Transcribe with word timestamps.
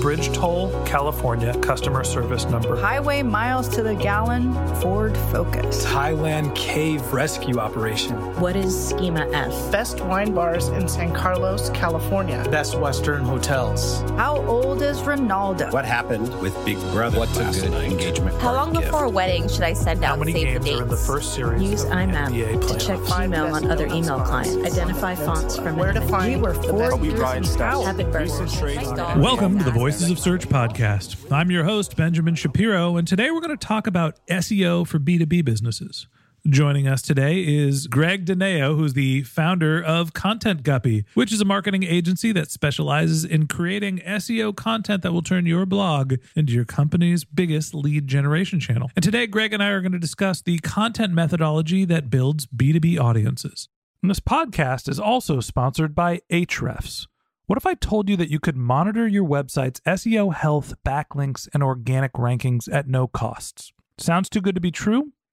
Bridge 0.00 0.32
Toll, 0.32 0.70
California 0.86 1.56
customer 1.60 2.04
service 2.04 2.46
number. 2.46 2.80
Highway 2.80 3.22
miles 3.22 3.68
to 3.68 3.82
the 3.82 3.94
gallon, 3.94 4.54
Ford 4.76 5.14
Focus. 5.30 5.84
Thailand 5.84 6.54
cave 6.56 7.12
rescue 7.12 7.58
operation. 7.58 8.16
What 8.40 8.56
is 8.56 8.88
Schema 8.88 9.28
F? 9.32 9.70
Best 9.70 10.00
wine 10.00 10.32
bars 10.32 10.68
in 10.68 10.88
San 10.88 11.12
Carlos, 11.12 11.68
California. 11.70 12.46
Best 12.50 12.78
Western 12.78 13.22
hotels. 13.24 14.00
How 14.12 14.38
old 14.46 14.80
is 14.80 15.00
Ronaldo? 15.00 15.70
What 15.70 15.84
happened 15.84 16.40
with 16.40 16.54
Big 16.64 16.78
Brother? 16.92 17.18
What's 17.18 17.36
a 17.36 17.44
good 17.52 17.70
night? 17.70 17.92
engagement? 17.92 18.40
How 18.40 18.54
long 18.54 18.72
gift? 19.04 19.06
before 19.06 19.06
a 19.06 19.10
wedding 19.10 19.48
should 19.48 19.62
I 19.62 19.72
send 19.72 20.04
out 20.04 20.10
How 20.10 20.16
many 20.16 20.32
save 20.32 20.46
games 20.62 20.64
the 20.64 20.74
are 20.74 20.82
in 20.82 20.88
the 20.88 20.94
dates? 20.96 21.06
first 21.06 21.34
series? 21.34 21.62
Use 21.62 21.82
of 21.84 21.90
the 21.90 21.94
IMAP 21.96 22.68
to 22.68 22.78
check 22.78 22.98
playoffs? 23.00 23.24
email 23.24 23.46
on 23.54 23.70
other 23.70 23.86
email 23.86 24.20
clients. 24.20 24.56
Identify 24.56 25.14
fonts 25.14 25.56
from 25.56 25.76
Where 25.76 25.92
to 25.92 26.00
find 26.02 26.34
We 26.36 26.48
were 26.48 26.52
the 26.52 26.68
four 26.68 27.04
years 27.04 27.18
Bryant 27.18 27.46
in 27.46 27.52
stats. 27.52 27.70
college. 27.72 27.86
Have 27.86 28.00
it 28.00 28.12
burned. 28.12 28.24
Recent 28.30 28.52
trades. 28.52 28.90
My 28.90 28.96
dog 28.96 29.20
Welcome 29.20 29.58
to 29.58 29.64
the. 29.64 29.70
Voices 29.70 30.10
of 30.10 30.18
Search 30.18 30.48
podcast. 30.48 31.32
I'm 31.32 31.50
your 31.50 31.64
host, 31.64 31.96
Benjamin 31.96 32.34
Shapiro, 32.34 32.96
and 32.96 33.06
today 33.08 33.30
we're 33.30 33.40
going 33.40 33.56
to 33.56 33.66
talk 33.66 33.86
about 33.86 34.18
SEO 34.28 34.86
for 34.86 34.98
B2B 34.98 35.44
businesses. 35.44 36.06
Joining 36.48 36.88
us 36.88 37.02
today 37.02 37.44
is 37.46 37.86
Greg 37.86 38.24
Digneo, 38.24 38.74
who's 38.74 38.94
the 38.94 39.24
founder 39.24 39.82
of 39.82 40.14
Content 40.14 40.62
Guppy, 40.62 41.04
which 41.12 41.34
is 41.34 41.42
a 41.42 41.44
marketing 41.44 41.82
agency 41.82 42.32
that 42.32 42.50
specializes 42.50 43.26
in 43.26 43.46
creating 43.46 43.98
SEO 43.98 44.56
content 44.56 45.02
that 45.02 45.12
will 45.12 45.20
turn 45.20 45.44
your 45.44 45.66
blog 45.66 46.14
into 46.34 46.54
your 46.54 46.64
company's 46.64 47.24
biggest 47.24 47.74
lead 47.74 48.08
generation 48.08 48.58
channel. 48.58 48.90
And 48.96 49.02
today, 49.02 49.26
Greg 49.26 49.52
and 49.52 49.62
I 49.62 49.68
are 49.68 49.82
going 49.82 49.92
to 49.92 49.98
discuss 49.98 50.40
the 50.40 50.58
content 50.60 51.12
methodology 51.12 51.84
that 51.84 52.08
builds 52.08 52.46
B2B 52.46 52.98
audiences. 52.98 53.68
And 54.02 54.08
this 54.08 54.20
podcast 54.20 54.88
is 54.88 54.98
also 54.98 55.40
sponsored 55.40 55.94
by 55.94 56.22
Ahrefs. 56.32 57.06
What 57.44 57.58
if 57.58 57.66
I 57.66 57.74
told 57.74 58.08
you 58.08 58.16
that 58.16 58.30
you 58.30 58.40
could 58.40 58.56
monitor 58.56 59.06
your 59.06 59.28
website's 59.28 59.80
SEO 59.80 60.32
health, 60.32 60.72
backlinks, 60.86 61.48
and 61.52 61.62
organic 61.62 62.14
rankings 62.14 62.66
at 62.72 62.88
no 62.88 63.06
costs? 63.06 63.74
Sounds 63.98 64.30
too 64.30 64.40
good 64.40 64.54
to 64.54 64.60
be 64.60 64.70
true? 64.70 65.12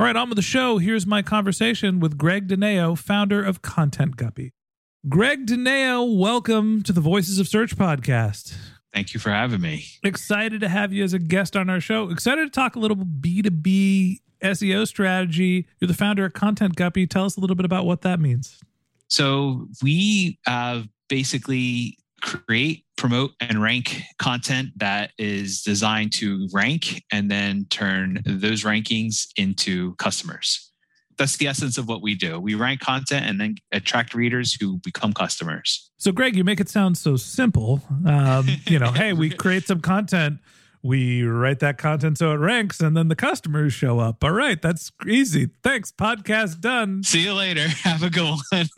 All 0.00 0.06
right, 0.06 0.14
on 0.14 0.28
with 0.28 0.36
the 0.36 0.42
show. 0.42 0.78
Here's 0.78 1.08
my 1.08 1.22
conversation 1.22 1.98
with 1.98 2.16
Greg 2.16 2.46
Digneo, 2.46 2.96
founder 2.96 3.42
of 3.42 3.62
Content 3.62 4.16
Guppy. 4.16 4.52
Greg 5.08 5.44
Digneo, 5.44 6.16
welcome 6.16 6.84
to 6.84 6.92
the 6.92 7.00
Voices 7.00 7.40
of 7.40 7.48
Search 7.48 7.74
podcast. 7.74 8.54
Thank 8.94 9.12
you 9.12 9.18
for 9.18 9.30
having 9.30 9.60
me. 9.60 9.86
Excited 10.04 10.60
to 10.60 10.68
have 10.68 10.92
you 10.92 11.02
as 11.02 11.14
a 11.14 11.18
guest 11.18 11.56
on 11.56 11.68
our 11.68 11.80
show. 11.80 12.10
Excited 12.10 12.44
to 12.44 12.50
talk 12.50 12.76
a 12.76 12.78
little 12.78 12.96
B2B 12.96 14.18
SEO 14.40 14.86
strategy. 14.86 15.66
You're 15.80 15.88
the 15.88 15.94
founder 15.94 16.24
of 16.26 16.32
Content 16.32 16.76
Guppy. 16.76 17.08
Tell 17.08 17.24
us 17.24 17.36
a 17.36 17.40
little 17.40 17.56
bit 17.56 17.66
about 17.66 17.84
what 17.84 18.02
that 18.02 18.20
means. 18.20 18.60
So, 19.08 19.66
we 19.82 20.38
uh, 20.46 20.82
basically 21.08 21.98
create, 22.20 22.84
promote, 22.98 23.30
and 23.40 23.62
rank 23.62 24.02
content 24.18 24.70
that 24.76 25.12
is 25.16 25.62
designed 25.62 26.12
to 26.12 26.48
rank 26.52 27.02
and 27.10 27.30
then 27.30 27.64
turn 27.70 28.20
those 28.26 28.64
rankings 28.64 29.28
into 29.36 29.94
customers. 29.94 30.70
That's 31.16 31.36
the 31.36 31.46
essence 31.46 31.78
of 31.78 31.88
what 31.88 32.02
we 32.02 32.14
do. 32.14 32.38
We 32.38 32.54
rank 32.54 32.80
content 32.80 33.26
and 33.26 33.40
then 33.40 33.56
attract 33.72 34.14
readers 34.14 34.52
who 34.52 34.78
become 34.78 35.12
customers. 35.12 35.90
So, 35.96 36.12
Greg, 36.12 36.36
you 36.36 36.44
make 36.44 36.60
it 36.60 36.68
sound 36.68 36.98
so 36.98 37.16
simple. 37.16 37.80
Um, 38.06 38.46
you 38.66 38.78
know, 38.78 38.92
hey, 38.92 39.12
we 39.12 39.30
create 39.44 39.66
some 39.66 39.80
content, 39.80 40.38
we 40.82 41.22
write 41.22 41.58
that 41.60 41.78
content 41.78 42.18
so 42.18 42.32
it 42.32 42.36
ranks, 42.36 42.80
and 42.80 42.96
then 42.96 43.08
the 43.08 43.16
customers 43.16 43.72
show 43.72 43.98
up. 43.98 44.22
All 44.22 44.32
right, 44.32 44.60
that's 44.60 44.92
easy. 45.06 45.50
Thanks. 45.62 45.90
Podcast 45.90 46.60
done. 46.60 47.02
See 47.02 47.24
you 47.24 47.34
later. 47.34 47.68
Have 47.82 48.02
a 48.02 48.10
good 48.10 48.36
one. 48.50 48.68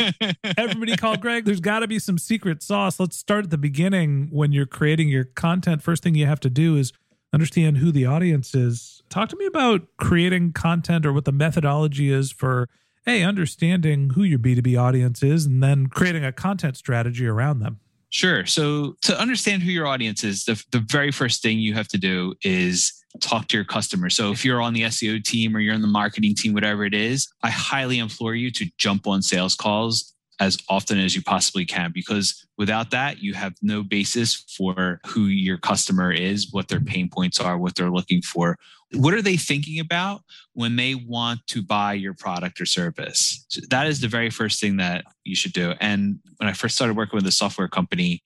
Everybody 0.57 0.97
call 0.97 1.17
Greg. 1.17 1.45
There's 1.45 1.61
got 1.61 1.81
to 1.81 1.89
be 1.89 1.99
some 1.99 2.19
secret 2.19 2.63
sauce. 2.63 2.99
Let's 2.99 3.17
start 3.17 3.45
at 3.45 3.51
the 3.51 3.59
beginning 3.59 4.29
when 4.31 4.53
you're 4.53 4.67
creating 4.67 5.09
your 5.09 5.25
content. 5.25 5.83
First 5.83 6.03
thing 6.03 6.15
you 6.15 6.27
have 6.27 6.41
to 6.41 6.51
do 6.51 6.77
is 6.77 6.93
understand 7.33 7.79
who 7.79 7.93
the 7.93 8.07
audience 8.07 8.55
is. 8.55 9.03
Talk 9.09 9.29
to 9.31 9.37
me 9.37 9.47
about 9.47 9.83
creating 9.99 10.53
content 10.53 11.07
or 11.07 11.13
what 11.13 11.25
the 11.25 11.33
methodology 11.33 12.11
is 12.11 12.33
for 12.33 12.69
a 13.07 13.23
understanding 13.23 14.11
who 14.11 14.23
your 14.23 14.39
B2B 14.39 14.81
audience 14.81 15.23
is 15.23 15.47
and 15.47 15.63
then 15.63 15.87
creating 15.87 16.25
a 16.25 16.33
content 16.33 16.77
strategy 16.77 17.27
around 17.27 17.61
them. 17.61 17.81
Sure. 18.11 18.45
So 18.45 18.97
to 19.03 19.19
understand 19.19 19.63
who 19.63 19.71
your 19.71 19.87
audience 19.87 20.25
is, 20.25 20.45
the, 20.45 20.63
the 20.73 20.81
very 20.81 21.13
first 21.13 21.43
thing 21.43 21.59
you 21.59 21.75
have 21.75 21.89
to 21.89 21.99
do 21.99 22.35
is 22.43 22.93
talk 23.21 23.49
to 23.49 23.57
your 23.57 23.65
customers. 23.65 24.17
So 24.17 24.33
if 24.33 24.45
you're 24.45 24.61
on 24.61 24.73
the 24.73 24.83
SEO 24.83 25.23
team 25.23 25.57
or 25.57 25.61
you're 25.61 25.75
in 25.75 25.81
the 25.81 25.89
marketing 25.89 26.35
team, 26.35 26.53
whatever 26.53 26.85
it 26.85 26.95
is, 26.95 27.29
I 27.43 27.51
highly 27.51 27.99
implore 27.99 28.35
you 28.35 28.51
to 28.53 28.67
jump 28.79 29.07
on 29.07 29.23
sales 29.23 29.55
calls 29.55 30.13
as 30.41 30.59
often 30.71 30.99
as 30.99 31.15
you 31.15 31.23
possibly 31.23 31.67
can 31.67 31.93
because 31.93 32.47
without 32.57 32.91
that 32.91 33.23
you 33.23 33.35
have 33.35 33.55
no 33.61 33.83
basis 33.83 34.35
for 34.57 34.99
who 35.07 35.27
your 35.27 35.59
customer 35.59 36.11
is 36.11 36.51
what 36.51 36.69
their 36.69 36.81
pain 36.81 37.09
points 37.09 37.39
are 37.39 37.59
what 37.59 37.77
they're 37.77 37.91
looking 37.91 38.23
for. 38.23 38.57
What 38.95 39.15
are 39.15 39.23
they 39.23 39.37
thinking 39.37 39.79
about 39.79 40.23
when 40.55 40.77
they 40.77 40.95
want 40.95 41.47
to 41.49 41.63
buy 41.63 41.93
your 41.93 42.15
product 42.15 42.61
or 42.61 42.67
service? 42.67 43.45
So 43.49 43.61
that 43.71 43.87
is 43.87 44.01
the 44.01 44.09
very 44.09 44.31
first 44.31 44.61
thing 44.61 44.79
that 44.79 45.05
you 45.25 45.37
should 45.37 45.53
do. 45.53 45.75
And 45.81 46.19
when 46.39 46.49
i 46.49 46.53
first 46.55 46.75
started 46.75 46.97
working 46.97 47.19
with 47.19 47.27
a 47.27 47.33
software 47.33 47.69
company 47.69 48.23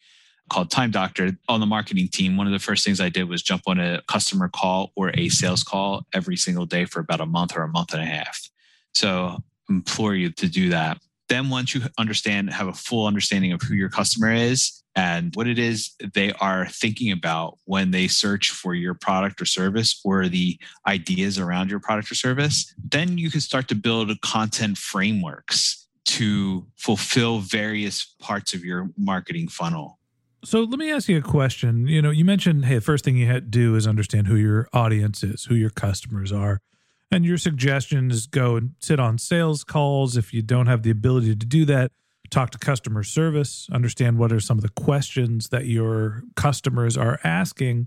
called 0.51 0.71
time 0.71 0.91
doctor 0.91 1.33
on 1.49 1.59
the 1.59 1.67
marketing 1.67 2.07
team 2.07 2.37
one 2.37 2.47
of 2.47 2.53
the 2.53 2.59
first 2.59 2.85
things 2.85 3.01
i 3.01 3.09
did 3.09 3.27
was 3.31 3.43
jump 3.43 3.63
on 3.67 3.81
a 3.81 4.03
customer 4.09 4.47
call 4.47 4.93
or 4.95 5.11
a 5.15 5.31
sales 5.31 5.63
call 5.63 6.07
every 6.13 6.37
single 6.37 6.67
day 6.67 6.85
for 6.85 7.01
about 7.01 7.19
a 7.19 7.27
month 7.27 7.57
or 7.57 7.63
a 7.63 7.69
month 7.69 7.95
and 7.95 8.03
a 8.03 8.07
half. 8.07 8.51
So 8.93 9.39
implore 9.69 10.15
you 10.15 10.31
to 10.31 10.47
do 10.47 10.69
that 10.69 10.99
then 11.29 11.51
once 11.51 11.75
you 11.75 11.83
understand 11.99 12.51
have 12.51 12.69
a 12.69 12.73
full 12.73 13.07
understanding 13.07 13.53
of 13.53 13.63
who 13.63 13.75
your 13.75 13.89
customer 13.89 14.33
is 14.33 14.83
and 14.97 15.35
what 15.35 15.47
it 15.47 15.59
is 15.59 15.95
they 16.15 16.33
are 16.35 16.67
thinking 16.67 17.11
about 17.11 17.59
when 17.65 17.91
they 17.91 18.07
search 18.07 18.51
for 18.51 18.75
your 18.75 18.95
product 18.95 19.41
or 19.41 19.45
service 19.45 20.01
or 20.05 20.29
the 20.29 20.59
ideas 20.87 21.39
around 21.39 21.71
your 21.71 21.81
product 21.81 22.11
or 22.11 22.15
service 22.15 22.73
then 22.91 23.19
you 23.19 23.31
can 23.31 23.41
start 23.41 23.69
to 23.69 23.75
build 23.75 24.21
content 24.21 24.79
frameworks 24.79 25.87
to 26.05 26.67
fulfill 26.77 27.39
various 27.39 28.15
parts 28.21 28.55
of 28.55 28.65
your 28.65 28.91
marketing 28.97 29.49
funnel 29.49 29.99
So 30.45 30.61
let 30.61 30.79
me 30.79 30.93
ask 30.93 31.09
you 31.09 31.17
a 31.17 31.23
question. 31.23 31.89
You 31.89 32.03
know, 32.03 32.11
you 32.11 32.25
mentioned, 32.25 32.67
hey, 32.67 32.75
the 32.75 32.83
first 32.83 33.03
thing 33.03 33.17
you 33.17 33.27
had 33.27 33.51
to 33.51 33.59
do 33.59 33.77
is 33.77 33.87
understand 33.87 34.27
who 34.27 34.37
your 34.37 34.69
audience 34.75 35.23
is, 35.23 35.45
who 35.45 35.55
your 35.55 35.71
customers 35.71 36.33
are. 36.33 36.61
And 37.11 37.25
your 37.25 37.39
suggestion 37.39 38.11
is 38.11 38.27
go 38.27 38.57
and 38.57 38.73
sit 38.81 38.99
on 38.99 39.19
sales 39.19 39.63
calls 39.65 40.17
if 40.17 40.33
you 40.35 40.43
don't 40.43 40.67
have 40.67 40.83
the 40.83 40.91
ability 40.91 41.37
to 41.37 41.47
do 41.47 41.65
that. 41.67 41.93
talk 42.31 42.51
to 42.51 42.59
customer 42.59 43.03
service, 43.03 43.69
understand 43.71 44.19
what 44.19 44.33
are 44.33 44.41
some 44.41 44.59
of 44.59 44.63
the 44.63 44.71
questions 44.71 45.51
that 45.51 45.67
your 45.67 46.23
customers 46.35 46.97
are 46.97 47.21
asking. 47.23 47.87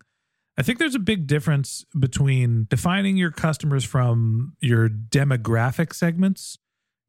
I 0.58 0.62
think 0.62 0.80
there's 0.80 0.96
a 0.96 1.00
big 1.00 1.28
difference 1.28 1.86
between 2.00 2.68
defining 2.70 3.18
your 3.18 3.32
customers 3.32 3.84
from 3.84 4.54
your 4.62 4.90
demographic 4.90 5.94
segments 5.94 6.58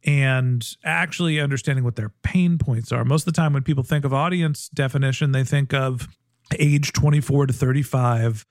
and 0.05 0.67
actually 0.85 1.41
understanding 1.41 1.85
what 1.85 1.97
their 1.97 2.13
pain 2.23 2.59
points 2.59 2.93
are. 2.93 3.05
Most 3.05 3.27
of 3.27 3.33
the 3.33 3.41
time, 3.41 3.53
when 3.53 3.63
people 3.63 3.85
think 3.85 4.05
of 4.05 4.13
audience 4.13 4.69
definition, 4.69 5.33
they 5.33 5.45
think 5.45 5.73
of 5.73 6.09
age 6.59 6.93
24 6.93 7.47
to 7.47 7.53
35, 7.53 8.45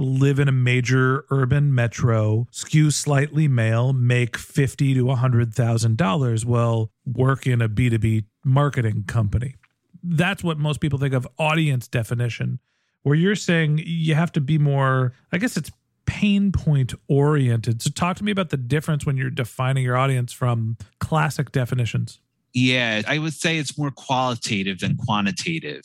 live 0.00 0.38
in 0.38 0.48
a 0.48 0.52
major 0.52 1.24
urban 1.30 1.74
metro, 1.74 2.46
skew 2.50 2.90
slightly 2.90 3.48
male, 3.48 3.92
make 3.92 4.36
fifty 4.36 4.94
to 4.94 5.10
a 5.10 5.16
hundred 5.16 5.54
thousand 5.54 5.96
dollars. 5.96 6.44
Well, 6.44 6.90
work 7.04 7.46
in 7.46 7.60
a 7.60 7.68
B 7.68 7.90
two 7.90 7.98
B 7.98 8.24
marketing 8.44 9.04
company. 9.06 9.56
That's 10.02 10.42
what 10.42 10.58
most 10.58 10.80
people 10.80 10.98
think 10.98 11.14
of 11.14 11.28
audience 11.38 11.86
definition. 11.86 12.58
Where 13.02 13.14
you're 13.14 13.36
saying 13.36 13.82
you 13.84 14.14
have 14.14 14.32
to 14.32 14.40
be 14.40 14.58
more, 14.58 15.12
I 15.32 15.38
guess 15.38 15.56
it's 15.56 15.70
pain 16.06 16.52
point 16.52 16.92
oriented. 17.08 17.80
So 17.82 17.90
talk 17.90 18.16
to 18.16 18.24
me 18.24 18.32
about 18.32 18.50
the 18.50 18.56
difference 18.56 19.06
when 19.06 19.16
you're 19.16 19.30
defining 19.30 19.84
your 19.84 19.96
audience 19.96 20.32
from 20.32 20.76
classic 20.98 21.52
definitions. 21.52 22.20
Yeah, 22.52 23.02
I 23.06 23.18
would 23.18 23.32
say 23.32 23.58
it's 23.58 23.78
more 23.78 23.92
qualitative 23.92 24.80
than 24.80 24.96
quantitative. 24.96 25.82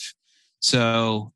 So 0.59 1.31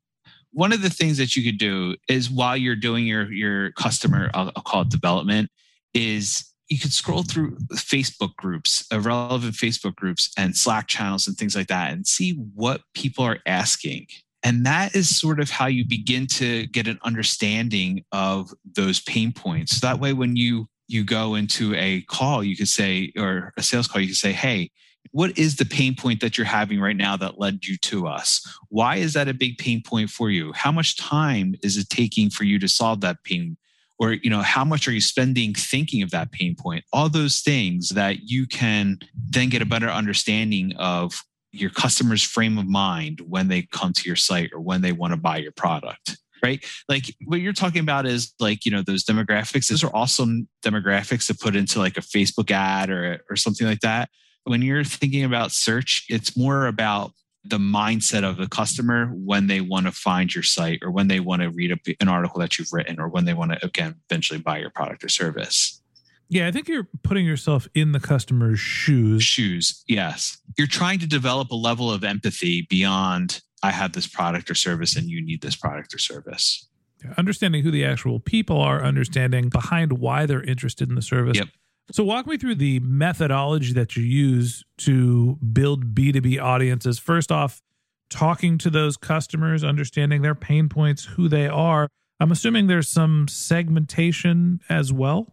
one 0.52 0.72
of 0.72 0.82
the 0.82 0.90
things 0.90 1.18
that 1.18 1.36
you 1.36 1.44
could 1.44 1.58
do 1.58 1.96
is 2.08 2.30
while 2.30 2.56
you're 2.56 2.76
doing 2.76 3.06
your 3.06 3.30
your 3.32 3.72
customer, 3.72 4.30
I'll, 4.34 4.50
I'll 4.56 4.62
call 4.62 4.82
it 4.82 4.88
development, 4.88 5.50
is 5.94 6.44
you 6.68 6.78
could 6.78 6.92
scroll 6.92 7.24
through 7.24 7.56
Facebook 7.74 8.36
groups, 8.36 8.86
uh, 8.92 9.00
relevant 9.00 9.54
Facebook 9.54 9.96
groups, 9.96 10.30
and 10.36 10.56
Slack 10.56 10.86
channels 10.86 11.26
and 11.26 11.36
things 11.36 11.56
like 11.56 11.66
that, 11.66 11.92
and 11.92 12.06
see 12.06 12.32
what 12.54 12.82
people 12.94 13.24
are 13.24 13.38
asking. 13.46 14.06
And 14.42 14.64
that 14.64 14.94
is 14.94 15.20
sort 15.20 15.40
of 15.40 15.50
how 15.50 15.66
you 15.66 15.84
begin 15.86 16.26
to 16.28 16.66
get 16.68 16.86
an 16.86 16.98
understanding 17.04 18.04
of 18.12 18.54
those 18.64 19.00
pain 19.00 19.32
points. 19.32 19.78
So 19.78 19.86
that 19.86 20.00
way, 20.00 20.12
when 20.12 20.36
you 20.36 20.66
you 20.88 21.04
go 21.04 21.36
into 21.36 21.74
a 21.76 22.02
call, 22.02 22.42
you 22.42 22.56
could 22.56 22.68
say, 22.68 23.12
or 23.16 23.52
a 23.56 23.62
sales 23.62 23.86
call, 23.86 24.00
you 24.00 24.08
could 24.08 24.16
say, 24.16 24.32
"Hey, 24.32 24.70
what 25.12 25.36
is 25.36 25.56
the 25.56 25.64
pain 25.64 25.94
point 25.94 26.20
that 26.20 26.38
you're 26.38 26.46
having 26.46 26.80
right 26.80 26.96
now 26.96 27.16
that 27.16 27.38
led 27.38 27.64
you 27.64 27.76
to 27.78 28.06
us? 28.06 28.46
Why 28.68 28.96
is 28.96 29.12
that 29.14 29.28
a 29.28 29.34
big 29.34 29.58
pain 29.58 29.82
point 29.84 30.10
for 30.10 30.30
you? 30.30 30.52
How 30.52 30.70
much 30.70 30.96
time 30.96 31.54
is 31.62 31.76
it 31.76 31.88
taking 31.88 32.30
for 32.30 32.44
you 32.44 32.58
to 32.60 32.68
solve 32.68 33.00
that 33.00 33.22
pain? 33.24 33.56
Or, 33.98 34.12
you 34.12 34.30
know, 34.30 34.40
how 34.40 34.64
much 34.64 34.88
are 34.88 34.92
you 34.92 35.00
spending 35.00 35.52
thinking 35.52 36.02
of 36.02 36.10
that 36.12 36.32
pain 36.32 36.54
point? 36.58 36.84
All 36.92 37.08
those 37.08 37.40
things 37.40 37.90
that 37.90 38.20
you 38.30 38.46
can 38.46 38.98
then 39.14 39.48
get 39.48 39.62
a 39.62 39.66
better 39.66 39.88
understanding 39.88 40.74
of 40.78 41.22
your 41.52 41.70
customer's 41.70 42.22
frame 42.22 42.56
of 42.56 42.66
mind 42.66 43.20
when 43.28 43.48
they 43.48 43.62
come 43.72 43.92
to 43.92 44.06
your 44.06 44.16
site 44.16 44.52
or 44.52 44.60
when 44.60 44.80
they 44.80 44.92
want 44.92 45.12
to 45.12 45.16
buy 45.16 45.36
your 45.38 45.52
product 45.52 46.16
right? 46.42 46.64
Like 46.88 47.14
what 47.26 47.42
you're 47.42 47.52
talking 47.52 47.82
about 47.82 48.06
is 48.06 48.32
like, 48.40 48.64
you 48.64 48.70
know, 48.70 48.80
those 48.80 49.04
demographics. 49.04 49.68
Those 49.68 49.84
are 49.84 49.94
awesome 49.94 50.48
demographics 50.64 51.26
to 51.26 51.34
put 51.34 51.54
into 51.54 51.78
like 51.78 51.98
a 51.98 52.00
Facebook 52.00 52.50
ad 52.50 52.88
or, 52.88 53.22
or 53.28 53.36
something 53.36 53.66
like 53.66 53.80
that 53.80 54.08
when 54.50 54.62
you're 54.62 54.82
thinking 54.82 55.22
about 55.22 55.52
search, 55.52 56.06
it's 56.08 56.36
more 56.36 56.66
about 56.66 57.12
the 57.44 57.56
mindset 57.56 58.28
of 58.28 58.36
the 58.36 58.48
customer 58.48 59.06
when 59.06 59.46
they 59.46 59.60
want 59.60 59.86
to 59.86 59.92
find 59.92 60.34
your 60.34 60.42
site 60.42 60.80
or 60.82 60.90
when 60.90 61.06
they 61.06 61.20
want 61.20 61.40
to 61.40 61.50
read 61.50 61.70
a, 61.70 61.96
an 62.00 62.08
article 62.08 62.40
that 62.40 62.58
you've 62.58 62.72
written 62.72 62.98
or 62.98 63.06
when 63.06 63.26
they 63.26 63.32
want 63.32 63.52
to 63.52 63.64
again 63.64 63.94
eventually 64.10 64.40
buy 64.40 64.58
your 64.58 64.70
product 64.70 65.04
or 65.04 65.08
service. 65.08 65.80
Yeah, 66.28 66.48
I 66.48 66.50
think 66.50 66.66
you're 66.66 66.88
putting 67.04 67.24
yourself 67.24 67.68
in 67.76 67.92
the 67.92 68.00
customer's 68.00 68.58
shoes. 68.58 69.22
Shoes, 69.22 69.84
yes. 69.86 70.38
You're 70.58 70.66
trying 70.66 70.98
to 70.98 71.06
develop 71.06 71.52
a 71.52 71.56
level 71.56 71.92
of 71.92 72.02
empathy 72.02 72.66
beyond 72.68 73.42
I 73.62 73.70
have 73.70 73.92
this 73.92 74.08
product 74.08 74.50
or 74.50 74.56
service 74.56 74.96
and 74.96 75.08
you 75.08 75.24
need 75.24 75.42
this 75.42 75.54
product 75.54 75.94
or 75.94 75.98
service. 75.98 76.68
Understanding 77.16 77.62
who 77.62 77.70
the 77.70 77.84
actual 77.84 78.18
people 78.18 78.60
are, 78.60 78.82
understanding 78.82 79.48
behind 79.48 79.92
why 79.92 80.26
they're 80.26 80.42
interested 80.42 80.88
in 80.88 80.96
the 80.96 81.02
service. 81.02 81.38
Yep. 81.38 81.48
So, 81.92 82.04
walk 82.04 82.26
me 82.26 82.36
through 82.36 82.56
the 82.56 82.80
methodology 82.80 83.72
that 83.72 83.96
you 83.96 84.04
use 84.04 84.64
to 84.78 85.36
build 85.52 85.94
B2B 85.94 86.40
audiences. 86.40 86.98
First 86.98 87.32
off, 87.32 87.60
talking 88.10 88.58
to 88.58 88.70
those 88.70 88.96
customers, 88.96 89.64
understanding 89.64 90.22
their 90.22 90.34
pain 90.34 90.68
points, 90.68 91.04
who 91.04 91.28
they 91.28 91.48
are. 91.48 91.88
I'm 92.20 92.32
assuming 92.32 92.66
there's 92.66 92.88
some 92.88 93.26
segmentation 93.28 94.60
as 94.68 94.92
well. 94.92 95.32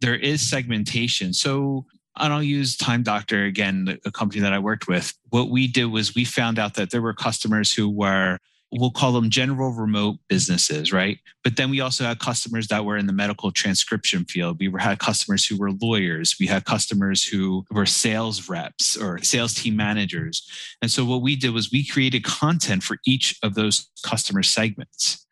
There 0.00 0.16
is 0.16 0.46
segmentation. 0.46 1.32
So, 1.32 1.86
and 2.16 2.32
I 2.32 2.36
don't 2.36 2.46
use 2.46 2.76
Time 2.76 3.02
Doctor 3.02 3.44
again, 3.44 3.98
a 4.04 4.10
company 4.10 4.40
that 4.40 4.52
I 4.52 4.58
worked 4.58 4.88
with. 4.88 5.14
What 5.30 5.50
we 5.50 5.68
did 5.68 5.86
was 5.86 6.14
we 6.14 6.24
found 6.24 6.58
out 6.58 6.74
that 6.74 6.90
there 6.90 7.02
were 7.02 7.14
customers 7.14 7.72
who 7.72 7.88
were 7.88 8.38
we'll 8.76 8.90
call 8.90 9.12
them 9.12 9.30
general 9.30 9.70
remote 9.70 10.16
businesses, 10.28 10.92
right? 10.92 11.18
But 11.44 11.56
then 11.56 11.70
we 11.70 11.80
also 11.80 12.04
had 12.04 12.18
customers 12.18 12.66
that 12.68 12.84
were 12.84 12.96
in 12.96 13.06
the 13.06 13.12
medical 13.12 13.52
transcription 13.52 14.24
field. 14.24 14.58
We 14.58 14.72
had 14.78 14.98
customers 14.98 15.46
who 15.46 15.56
were 15.56 15.70
lawyers. 15.70 16.36
We 16.40 16.46
had 16.46 16.64
customers 16.64 17.22
who 17.22 17.64
were 17.70 17.86
sales 17.86 18.48
reps 18.48 18.96
or 18.96 19.22
sales 19.22 19.54
team 19.54 19.76
managers. 19.76 20.48
And 20.82 20.90
so 20.90 21.04
what 21.04 21.22
we 21.22 21.36
did 21.36 21.50
was 21.50 21.70
we 21.70 21.86
created 21.86 22.24
content 22.24 22.82
for 22.82 22.98
each 23.06 23.38
of 23.42 23.54
those 23.54 23.88
customer 24.02 24.42
segments. 24.42 25.24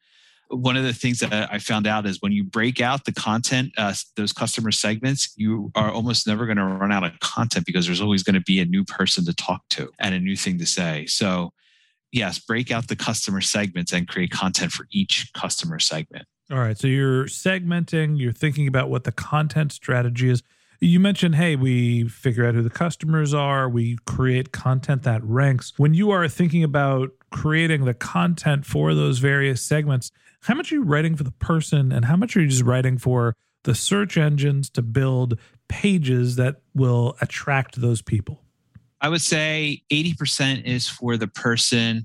One 0.49 0.77
of 0.77 0.85
the 0.85 0.93
things 0.93 1.21
that 1.21 1.50
I 1.50 1.59
found 1.59 1.87
out 1.87 2.06
is 2.06 2.21
when 2.21 2.33
you 2.33 2.44
break 2.44 2.81
out 2.81 3.06
the 3.06 3.12
content, 3.12 3.73
uh, 3.79 3.94
those 4.17 4.35
customer 4.35 4.71
segments, 4.71 5.33
you 5.37 5.73
are 5.75 5.91
almost 5.91 6.27
never 6.27 6.44
going 6.44 6.59
to 6.59 6.65
run 6.65 6.93
out 6.93 7.05
of 7.05 7.19
content 7.21 7.65
because 7.65 7.87
there's 7.87 8.03
always 8.03 8.23
going 8.23 8.35
to 8.35 8.41
be 8.43 8.61
a 8.61 8.67
new 8.67 8.85
person 8.85 9.25
to 9.25 9.35
talk 9.35 9.62
to 9.71 9.91
and 9.99 10.15
a 10.15 10.21
new 10.21 10.37
thing 10.37 10.59
to 10.59 10.67
say. 10.67 11.06
So 11.06 11.55
yes, 12.12 12.38
break 12.38 12.70
out 12.70 12.88
the 12.88 12.97
customer 12.97 13.41
segments 13.41 13.93
and 13.93 14.06
create 14.06 14.31
content 14.31 14.70
for 14.70 14.87
each 14.93 15.32
customer 15.32 15.79
segment. 15.79 16.26
All 16.50 16.59
right. 16.59 16.79
So 16.79 16.87
you're 16.87 17.25
segmenting, 17.25 18.19
you're 18.19 18.32
thinking 18.32 18.69
about 18.69 18.91
what 18.91 19.05
the 19.05 19.12
content 19.12 19.73
strategy 19.73 20.29
is. 20.29 20.43
You 20.81 21.00
mentioned, 21.00 21.37
hey, 21.37 21.56
we 21.56 22.09
figure 22.09 22.44
out 22.44 22.55
who 22.55 22.62
the 22.62 22.69
customers 22.70 23.32
are, 23.32 23.69
we 23.69 23.97
create 24.06 24.53
content 24.53 25.05
that 25.05 25.23
ranks. 25.25 25.73
When 25.76 25.94
you 25.94 26.11
are 26.11 26.29
thinking 26.29 26.64
about 26.64 27.11
creating 27.31 27.85
the 27.85 27.94
content 27.94 28.67
for 28.67 28.93
those 28.93 29.19
various 29.19 29.62
segments, 29.62 30.11
how 30.43 30.55
much 30.55 30.73
are 30.73 30.75
you 30.75 30.82
writing 30.82 31.17
for 31.17 31.23
the 31.23 31.31
person 31.31 31.93
and 31.93 32.05
how 32.05 32.17
much 32.17 32.37
are 32.37 32.41
you 32.41 32.49
just 32.49 32.65
writing 32.65 32.99
for 32.99 33.37
the 33.62 33.76
search 33.76 34.17
engines 34.17 34.69
to 34.70 34.82
build 34.82 35.38
pages 35.69 36.35
that 36.37 36.56
will 36.75 37.17
attract 37.20 37.81
those 37.81 38.03
people? 38.03 38.43
I 39.02 39.08
would 39.08 39.20
say 39.20 39.82
80% 39.93 40.64
is 40.64 40.88
for 40.88 41.16
the 41.16 41.26
person, 41.26 42.04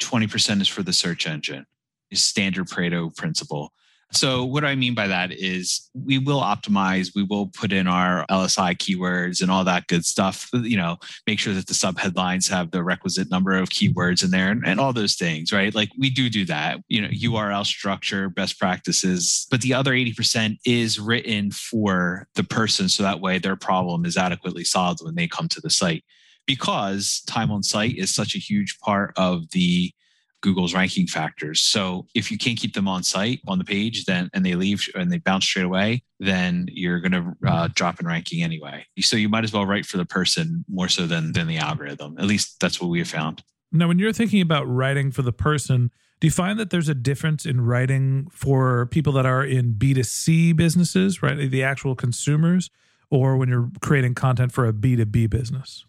20% 0.00 0.60
is 0.60 0.68
for 0.68 0.82
the 0.82 0.92
search 0.92 1.26
engine. 1.26 1.64
Is 2.10 2.22
standard 2.22 2.66
Pareto 2.68 3.16
principle. 3.16 3.72
So 4.12 4.44
what 4.44 4.64
I 4.64 4.76
mean 4.76 4.94
by 4.94 5.08
that 5.08 5.32
is 5.32 5.90
we 5.94 6.18
will 6.18 6.40
optimize, 6.40 7.12
we 7.16 7.24
will 7.24 7.48
put 7.48 7.72
in 7.72 7.88
our 7.88 8.24
LSI 8.30 8.76
keywords 8.76 9.42
and 9.42 9.50
all 9.50 9.64
that 9.64 9.88
good 9.88 10.04
stuff, 10.04 10.48
you 10.52 10.76
know, 10.76 10.98
make 11.26 11.40
sure 11.40 11.54
that 11.54 11.66
the 11.66 11.74
sub 11.74 11.98
headlines 11.98 12.46
have 12.46 12.70
the 12.70 12.84
requisite 12.84 13.30
number 13.30 13.56
of 13.56 13.70
keywords 13.70 14.22
in 14.22 14.30
there 14.30 14.50
and, 14.50 14.64
and 14.64 14.78
all 14.78 14.92
those 14.92 15.14
things, 15.16 15.52
right? 15.52 15.74
Like 15.74 15.90
we 15.98 16.10
do 16.10 16.30
do 16.30 16.44
that, 16.44 16.78
you 16.86 17.00
know, 17.00 17.08
URL 17.08 17.66
structure, 17.66 18.28
best 18.28 18.60
practices, 18.60 19.48
but 19.50 19.62
the 19.62 19.74
other 19.74 19.92
80% 19.92 20.58
is 20.64 21.00
written 21.00 21.50
for 21.50 22.28
the 22.36 22.44
person. 22.44 22.88
So 22.88 23.02
that 23.02 23.20
way 23.20 23.38
their 23.38 23.56
problem 23.56 24.04
is 24.04 24.16
adequately 24.16 24.64
solved 24.64 25.00
when 25.02 25.16
they 25.16 25.26
come 25.26 25.48
to 25.48 25.60
the 25.60 25.70
site 25.70 26.04
because 26.46 27.22
time 27.26 27.50
on 27.50 27.62
site 27.62 27.96
is 27.96 28.14
such 28.14 28.34
a 28.34 28.38
huge 28.38 28.78
part 28.80 29.12
of 29.16 29.50
the 29.50 29.92
Google's 30.44 30.74
ranking 30.74 31.06
factors. 31.06 31.60
So 31.60 32.06
if 32.14 32.30
you 32.30 32.36
can't 32.36 32.58
keep 32.58 32.74
them 32.74 32.86
on 32.86 33.02
site 33.02 33.40
on 33.48 33.58
the 33.58 33.64
page, 33.64 34.04
then 34.04 34.28
and 34.34 34.44
they 34.44 34.54
leave 34.54 34.86
and 34.94 35.10
they 35.10 35.16
bounce 35.16 35.46
straight 35.46 35.64
away, 35.64 36.02
then 36.20 36.66
you're 36.70 37.00
going 37.00 37.12
to 37.12 37.34
uh, 37.46 37.68
drop 37.74 37.98
in 37.98 38.06
ranking 38.06 38.42
anyway. 38.42 38.84
So 39.00 39.16
you 39.16 39.30
might 39.30 39.44
as 39.44 39.54
well 39.54 39.64
write 39.64 39.86
for 39.86 39.96
the 39.96 40.04
person 40.04 40.66
more 40.68 40.88
so 40.88 41.06
than 41.06 41.32
than 41.32 41.46
the 41.46 41.56
algorithm. 41.56 42.18
At 42.18 42.26
least 42.26 42.60
that's 42.60 42.78
what 42.78 42.90
we 42.90 42.98
have 42.98 43.08
found. 43.08 43.42
Now, 43.72 43.88
when 43.88 43.98
you're 43.98 44.12
thinking 44.12 44.42
about 44.42 44.64
writing 44.64 45.10
for 45.10 45.22
the 45.22 45.32
person, 45.32 45.90
do 46.20 46.26
you 46.26 46.30
find 46.30 46.58
that 46.58 46.68
there's 46.68 46.90
a 46.90 46.94
difference 46.94 47.46
in 47.46 47.62
writing 47.62 48.28
for 48.30 48.86
people 48.86 49.14
that 49.14 49.26
are 49.26 49.44
in 49.44 49.74
B2C 49.74 50.54
businesses, 50.54 51.22
right? 51.22 51.50
The 51.50 51.62
actual 51.62 51.94
consumers, 51.94 52.70
or 53.10 53.36
when 53.38 53.48
you're 53.48 53.70
creating 53.80 54.14
content 54.14 54.52
for 54.52 54.66
a 54.66 54.74
B2B 54.74 55.30
business? 55.30 55.86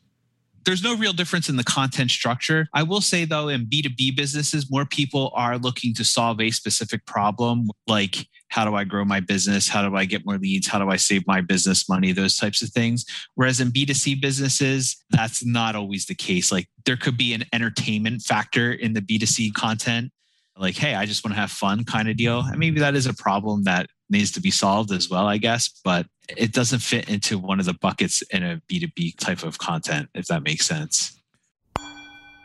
There's 0.65 0.83
no 0.83 0.95
real 0.97 1.13
difference 1.13 1.49
in 1.49 1.55
the 1.55 1.63
content 1.63 2.11
structure. 2.11 2.67
I 2.73 2.83
will 2.83 3.01
say 3.01 3.25
though, 3.25 3.47
in 3.47 3.65
B2B 3.65 4.15
businesses, 4.15 4.69
more 4.69 4.85
people 4.85 5.31
are 5.35 5.57
looking 5.57 5.93
to 5.95 6.03
solve 6.03 6.41
a 6.41 6.51
specific 6.51 7.05
problem, 7.05 7.69
like 7.87 8.27
how 8.49 8.65
do 8.65 8.75
I 8.75 8.83
grow 8.83 9.03
my 9.03 9.19
business? 9.19 9.67
How 9.67 9.87
do 9.87 9.95
I 9.95 10.05
get 10.05 10.25
more 10.25 10.37
leads? 10.37 10.67
How 10.67 10.79
do 10.79 10.89
I 10.89 10.95
save 10.95 11.25
my 11.27 11.41
business 11.41 11.89
money? 11.89 12.11
Those 12.11 12.37
types 12.37 12.61
of 12.61 12.69
things. 12.69 13.05
Whereas 13.35 13.59
in 13.59 13.71
B2C 13.71 14.21
businesses, 14.21 15.03
that's 15.09 15.45
not 15.45 15.75
always 15.75 16.05
the 16.05 16.15
case. 16.15 16.51
Like 16.51 16.67
there 16.85 16.97
could 16.97 17.17
be 17.17 17.33
an 17.33 17.45
entertainment 17.53 18.21
factor 18.21 18.71
in 18.71 18.93
the 18.93 19.01
B2C 19.01 19.53
content. 19.53 20.11
Like, 20.57 20.77
hey, 20.77 20.95
I 20.95 21.05
just 21.05 21.25
want 21.25 21.35
to 21.35 21.41
have 21.41 21.51
fun 21.51 21.83
kind 21.83 22.07
of 22.07 22.15
deal. 22.15 22.39
And 22.39 22.57
maybe 22.57 22.79
that 22.79 22.95
is 22.95 23.07
a 23.07 23.13
problem 23.13 23.63
that 23.63 23.87
needs 24.09 24.31
to 24.31 24.41
be 24.41 24.51
solved 24.51 24.91
as 24.91 25.09
well, 25.09 25.27
I 25.27 25.37
guess. 25.37 25.69
But 25.83 26.05
it 26.29 26.51
doesn't 26.51 26.79
fit 26.79 27.09
into 27.09 27.37
one 27.37 27.59
of 27.59 27.65
the 27.65 27.73
buckets 27.73 28.21
in 28.23 28.43
a 28.43 28.61
B2B 28.69 29.17
type 29.17 29.43
of 29.43 29.57
content, 29.57 30.09
if 30.13 30.27
that 30.27 30.43
makes 30.43 30.65
sense. 30.65 31.19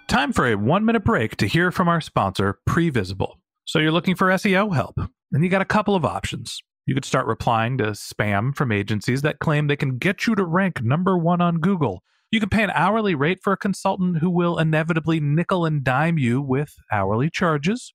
Time 0.09 0.33
for 0.33 0.47
a 0.47 0.57
one 0.57 0.85
minute 0.85 1.05
break 1.05 1.37
to 1.37 1.47
hear 1.47 1.71
from 1.71 1.89
our 1.89 2.01
sponsor, 2.01 2.59
Previsible. 2.69 3.35
So 3.65 3.79
you're 3.79 3.93
looking 3.93 4.17
for 4.17 4.29
SEO 4.29 4.75
help, 4.75 4.99
and 5.31 5.45
you 5.45 5.49
got 5.49 5.63
a 5.63 5.67
couple 5.67 5.95
of 5.95 6.05
options. 6.05 6.61
You 6.87 6.95
could 6.95 7.05
start 7.05 7.27
replying 7.27 7.79
to 7.79 7.93
spam 7.93 8.57
from 8.57 8.73
agencies 8.73 9.23
that 9.23 9.39
claim 9.39 9.69
they 9.69 9.77
can 9.77 9.99
get 9.99 10.27
you 10.27 10.35
to 10.35 10.45
rank 10.45 10.83
number 10.83 11.17
one 11.17 11.41
on 11.41 11.59
Google. 11.59 12.03
You 12.33 12.41
can 12.41 12.49
pay 12.49 12.65
an 12.65 12.73
hourly 12.75 13.15
rate 13.15 13.39
for 13.43 13.53
a 13.53 13.57
consultant 13.57 14.19
who 14.19 14.31
will 14.31 14.59
inevitably 14.59 15.21
nickel 15.21 15.65
and 15.65 15.85
dime 15.85 16.19
you 16.19 16.43
with 16.43 16.75
hourly 16.91 17.31
charges. 17.31 17.95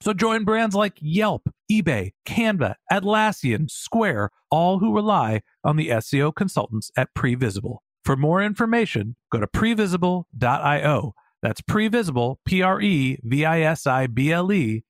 So 0.00 0.12
join 0.12 0.44
brands 0.44 0.74
like 0.74 0.98
Yelp, 1.00 1.48
eBay, 1.70 2.12
Canva, 2.26 2.74
Atlassian, 2.92 3.70
Square, 3.70 4.30
all 4.50 4.78
who 4.78 4.94
rely 4.94 5.42
on 5.64 5.76
the 5.76 5.88
SEO 5.88 6.34
consultants 6.34 6.90
at 6.96 7.08
Previsible. 7.16 7.78
For 8.04 8.16
more 8.16 8.42
information, 8.42 9.16
go 9.32 9.40
to 9.40 9.46
previsible.io. 9.46 11.14
That's 11.42 11.60
previsible, 11.60 12.36
P 12.44 12.62
R 12.62 12.80
E 12.80 13.18
V 13.22 13.44
I 13.44 13.60
S 13.60 13.86
I 13.86 14.06
B 14.06 14.32
L 14.32 14.52
E 14.52 14.84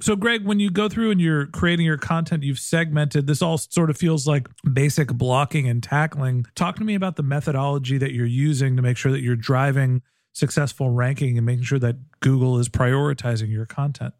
So, 0.00 0.16
Greg, 0.16 0.44
when 0.44 0.58
you 0.58 0.70
go 0.70 0.88
through 0.88 1.12
and 1.12 1.20
you're 1.20 1.46
creating 1.46 1.86
your 1.86 1.98
content, 1.98 2.42
you've 2.42 2.58
segmented. 2.58 3.26
This 3.26 3.40
all 3.40 3.58
sort 3.58 3.90
of 3.90 3.96
feels 3.96 4.26
like 4.26 4.48
basic 4.72 5.08
blocking 5.08 5.68
and 5.68 5.82
tackling. 5.82 6.46
Talk 6.56 6.76
to 6.76 6.84
me 6.84 6.94
about 6.94 7.16
the 7.16 7.22
methodology 7.22 7.98
that 7.98 8.12
you're 8.12 8.26
using 8.26 8.76
to 8.76 8.82
make 8.82 8.96
sure 8.96 9.12
that 9.12 9.20
you're 9.20 9.36
driving 9.36 10.02
successful 10.32 10.90
ranking 10.90 11.38
and 11.38 11.46
making 11.46 11.64
sure 11.64 11.78
that 11.78 11.96
Google 12.20 12.58
is 12.58 12.68
prioritizing 12.68 13.50
your 13.50 13.66
content. 13.66 14.14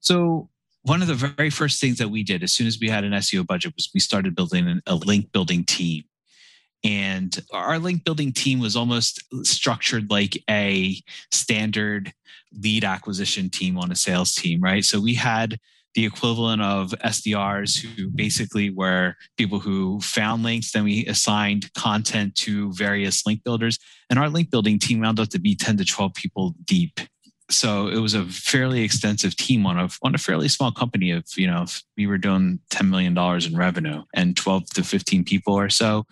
So, 0.00 0.48
one 0.84 1.00
of 1.00 1.08
the 1.08 1.14
very 1.14 1.50
first 1.50 1.80
things 1.80 1.98
that 1.98 2.08
we 2.08 2.24
did 2.24 2.42
as 2.42 2.52
soon 2.52 2.66
as 2.66 2.80
we 2.80 2.88
had 2.88 3.04
an 3.04 3.12
SEO 3.12 3.46
budget 3.46 3.74
was 3.76 3.88
we 3.94 4.00
started 4.00 4.34
building 4.34 4.80
a 4.86 4.94
link 4.96 5.30
building 5.30 5.62
team. 5.64 6.04
And 6.84 7.38
our 7.52 7.78
link 7.78 8.04
building 8.04 8.32
team 8.32 8.58
was 8.58 8.76
almost 8.76 9.22
structured 9.44 10.10
like 10.10 10.42
a 10.50 10.96
standard 11.30 12.12
lead 12.60 12.84
acquisition 12.84 13.50
team 13.50 13.78
on 13.78 13.92
a 13.92 13.96
sales 13.96 14.34
team, 14.34 14.60
right? 14.60 14.84
So 14.84 15.00
we 15.00 15.14
had 15.14 15.58
the 15.94 16.06
equivalent 16.06 16.62
of 16.62 16.90
SDRs 17.04 17.78
who 17.78 18.08
basically 18.08 18.70
were 18.70 19.14
people 19.36 19.58
who 19.58 20.00
found 20.00 20.42
links. 20.42 20.72
Then 20.72 20.84
we 20.84 21.06
assigned 21.06 21.72
content 21.74 22.34
to 22.36 22.72
various 22.72 23.26
link 23.26 23.44
builders. 23.44 23.78
And 24.08 24.18
our 24.18 24.28
link 24.28 24.50
building 24.50 24.78
team 24.78 25.00
wound 25.00 25.20
up 25.20 25.28
to 25.28 25.38
be 25.38 25.54
10 25.54 25.76
to 25.78 25.84
12 25.84 26.14
people 26.14 26.54
deep. 26.64 27.00
So 27.50 27.88
it 27.88 27.98
was 27.98 28.14
a 28.14 28.24
fairly 28.24 28.82
extensive 28.82 29.36
team 29.36 29.66
on 29.66 29.78
a 29.78 29.90
on 30.02 30.14
a 30.14 30.18
fairly 30.18 30.48
small 30.48 30.72
company 30.72 31.10
of, 31.10 31.24
you 31.36 31.46
know, 31.46 31.66
we 31.98 32.06
were 32.06 32.16
doing 32.16 32.60
$10 32.70 32.88
million 32.88 33.16
in 33.18 33.56
revenue 33.56 34.02
and 34.14 34.34
12 34.36 34.70
to 34.74 34.82
15 34.82 35.24
people 35.24 35.52
or 35.54 35.68
so 35.68 36.06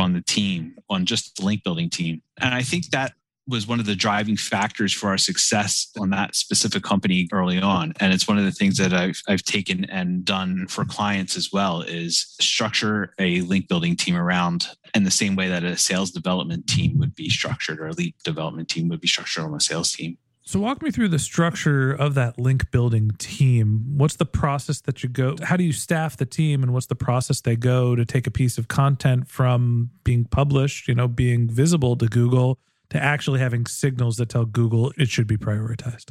on 0.00 0.12
the 0.12 0.22
team, 0.22 0.76
on 0.88 1.06
just 1.06 1.36
the 1.36 1.44
link 1.44 1.64
building 1.64 1.90
team. 1.90 2.22
And 2.40 2.54
I 2.54 2.62
think 2.62 2.90
that 2.90 3.12
was 3.48 3.66
one 3.66 3.78
of 3.78 3.86
the 3.86 3.94
driving 3.94 4.36
factors 4.36 4.92
for 4.92 5.08
our 5.08 5.18
success 5.18 5.90
on 5.98 6.10
that 6.10 6.34
specific 6.34 6.82
company 6.82 7.28
early 7.32 7.60
on 7.60 7.92
and 8.00 8.12
it's 8.12 8.26
one 8.26 8.38
of 8.38 8.44
the 8.44 8.52
things 8.52 8.76
that 8.76 8.92
I've, 8.92 9.20
I've 9.28 9.42
taken 9.42 9.84
and 9.84 10.24
done 10.24 10.66
for 10.68 10.84
clients 10.84 11.36
as 11.36 11.50
well 11.52 11.82
is 11.82 12.34
structure 12.40 13.14
a 13.18 13.42
link 13.42 13.68
building 13.68 13.94
team 13.94 14.16
around 14.16 14.68
in 14.94 15.04
the 15.04 15.10
same 15.10 15.36
way 15.36 15.48
that 15.48 15.62
a 15.62 15.76
sales 15.76 16.10
development 16.10 16.66
team 16.66 16.98
would 16.98 17.14
be 17.14 17.28
structured 17.28 17.78
or 17.78 17.88
a 17.88 17.92
lead 17.92 18.14
development 18.24 18.68
team 18.68 18.88
would 18.88 19.00
be 19.00 19.06
structured 19.06 19.44
on 19.44 19.54
a 19.54 19.60
sales 19.60 19.92
team 19.92 20.18
so 20.46 20.60
walk 20.60 20.80
me 20.80 20.92
through 20.92 21.08
the 21.08 21.18
structure 21.18 21.90
of 21.90 22.14
that 22.14 22.38
link 22.38 22.70
building 22.70 23.10
team. 23.18 23.84
What's 23.96 24.14
the 24.14 24.24
process 24.24 24.80
that 24.82 25.02
you 25.02 25.08
go? 25.08 25.34
How 25.42 25.56
do 25.56 25.64
you 25.64 25.72
staff 25.72 26.16
the 26.16 26.24
team 26.24 26.62
and 26.62 26.72
what's 26.72 26.86
the 26.86 26.94
process 26.94 27.40
they 27.40 27.56
go 27.56 27.96
to 27.96 28.04
take 28.04 28.28
a 28.28 28.30
piece 28.30 28.56
of 28.56 28.68
content 28.68 29.26
from 29.26 29.90
being 30.04 30.24
published, 30.24 30.86
you 30.86 30.94
know, 30.94 31.08
being 31.08 31.50
visible 31.50 31.96
to 31.96 32.06
Google 32.06 32.60
to 32.90 33.02
actually 33.02 33.40
having 33.40 33.66
signals 33.66 34.18
that 34.18 34.28
tell 34.28 34.44
Google 34.44 34.92
it 34.96 35.08
should 35.08 35.26
be 35.26 35.36
prioritized? 35.36 36.10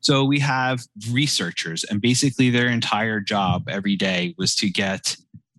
So 0.00 0.24
we 0.24 0.38
have 0.38 0.80
researchers 1.10 1.84
and 1.84 2.00
basically 2.00 2.48
their 2.48 2.68
entire 2.68 3.20
job 3.20 3.68
every 3.68 3.96
day 3.96 4.34
was 4.38 4.54
to 4.56 4.70
get 4.70 5.14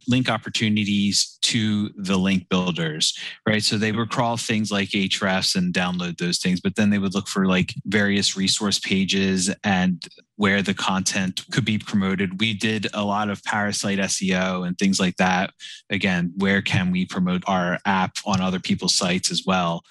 link 0.10 0.30
opportunities 0.30 1.38
to 1.44 1.90
the 1.96 2.18
link 2.18 2.50
builders, 2.50 3.18
right? 3.48 3.64
So 3.64 3.78
they 3.78 3.92
would 3.92 4.10
crawl 4.10 4.38
things 4.38 4.72
like 4.72 4.90
Ahrefs 4.90 5.56
and 5.56 5.74
download 5.74 6.18
those 6.18 6.40
things, 6.40 6.60
but 6.60 6.76
then 6.76 6.90
they 6.90 6.98
would 6.98 7.14
look 7.14 7.28
for 7.28 7.46
like 7.46 7.74
various 7.86 8.36
resource 8.36 8.80
pages 8.80 9.50
and 9.64 10.04
where 10.36 10.62
the 10.62 10.74
content 10.74 11.46
could 11.52 11.66
be 11.66 11.78
promoted. 11.78 12.40
We 12.40 12.54
did 12.54 12.88
a 12.94 13.04
lot 13.04 13.30
of 13.30 13.44
parasite 13.44 14.00
SEO 14.00 14.68
and 14.68 14.78
things 14.78 15.00
like 15.00 15.18
that. 15.18 15.52
Again, 15.90 16.34
where 16.38 16.62
can 16.62 16.92
we 16.92 17.06
promote 17.06 17.44
our 17.48 17.80
app 17.86 18.18
on 18.26 18.42
other 18.42 18.60
people's 18.60 18.96
sites 18.96 19.32
as 19.32 19.44
well? 19.46 19.84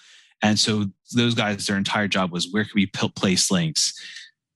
And 0.42 0.58
so 0.58 0.86
those 1.14 1.34
guys, 1.34 1.66
their 1.66 1.76
entire 1.76 2.08
job 2.08 2.32
was 2.32 2.48
where 2.50 2.64
can 2.64 2.72
we 2.74 2.86
place 2.86 3.50
links? 3.50 3.94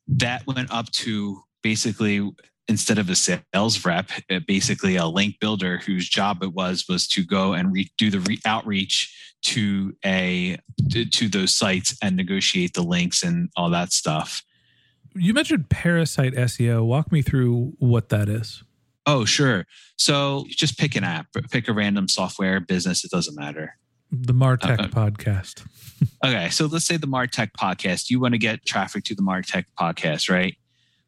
That 0.09 0.47
went 0.47 0.73
up 0.73 0.91
to 0.93 1.43
basically 1.63 2.31
instead 2.69 2.99
of 2.99 3.11
a 3.11 3.17
sales 3.17 3.85
rep, 3.85 4.11
uh, 4.31 4.41
basically 4.47 4.97
a 4.97 5.07
link 5.07 5.37
builder 5.41 5.79
whose 5.79 6.09
job 6.09 6.43
it 6.43 6.53
was 6.53 6.87
was 6.89 7.07
to 7.09 7.25
go 7.25 7.53
and 7.53 7.73
re- 7.73 7.91
do 7.99 8.11
the 8.11 8.21
re- 8.21 8.41
outreach 8.45 9.15
to 9.43 9.95
a 10.05 10.57
to, 10.91 11.05
to 11.05 11.29
those 11.29 11.55
sites 11.55 11.97
and 12.03 12.17
negotiate 12.17 12.75
the 12.75 12.83
links 12.83 13.23
and 13.23 13.51
all 13.57 13.71
that 13.71 13.93
stuff. 13.93 14.43
You 15.15 15.35
mentioned 15.35 15.69
parasite 15.69 16.35
SEO. 16.35 16.85
Walk 16.87 17.13
me 17.13 17.23
through 17.23 17.75
what 17.79 18.09
that 18.11 18.29
is. 18.29 18.63
Oh, 19.05 19.25
sure. 19.25 19.67
So 19.97 20.47
just 20.49 20.79
pick 20.79 20.95
an 20.95 21.05
app, 21.05 21.27
pick 21.51 21.69
a 21.69 21.73
random 21.73 22.09
software 22.09 22.61
business. 22.61 23.05
It 23.05 23.11
doesn't 23.11 23.35
matter. 23.35 23.77
The 24.11 24.33
Martech 24.33 24.79
uh, 24.79 24.85
uh 24.85 24.89
podcast. 24.89 25.67
okay. 26.25 26.51
So 26.51 26.67
let's 26.67 26.85
say 26.85 26.97
the 26.97 27.07
Martech 27.07 27.51
podcast. 27.59 28.11
You 28.11 28.21
want 28.21 28.35
to 28.35 28.39
get 28.39 28.65
traffic 28.65 29.05
to 29.05 29.15
the 29.15 29.23
Martech 29.23 29.65
podcast, 29.79 30.31
right? 30.31 30.57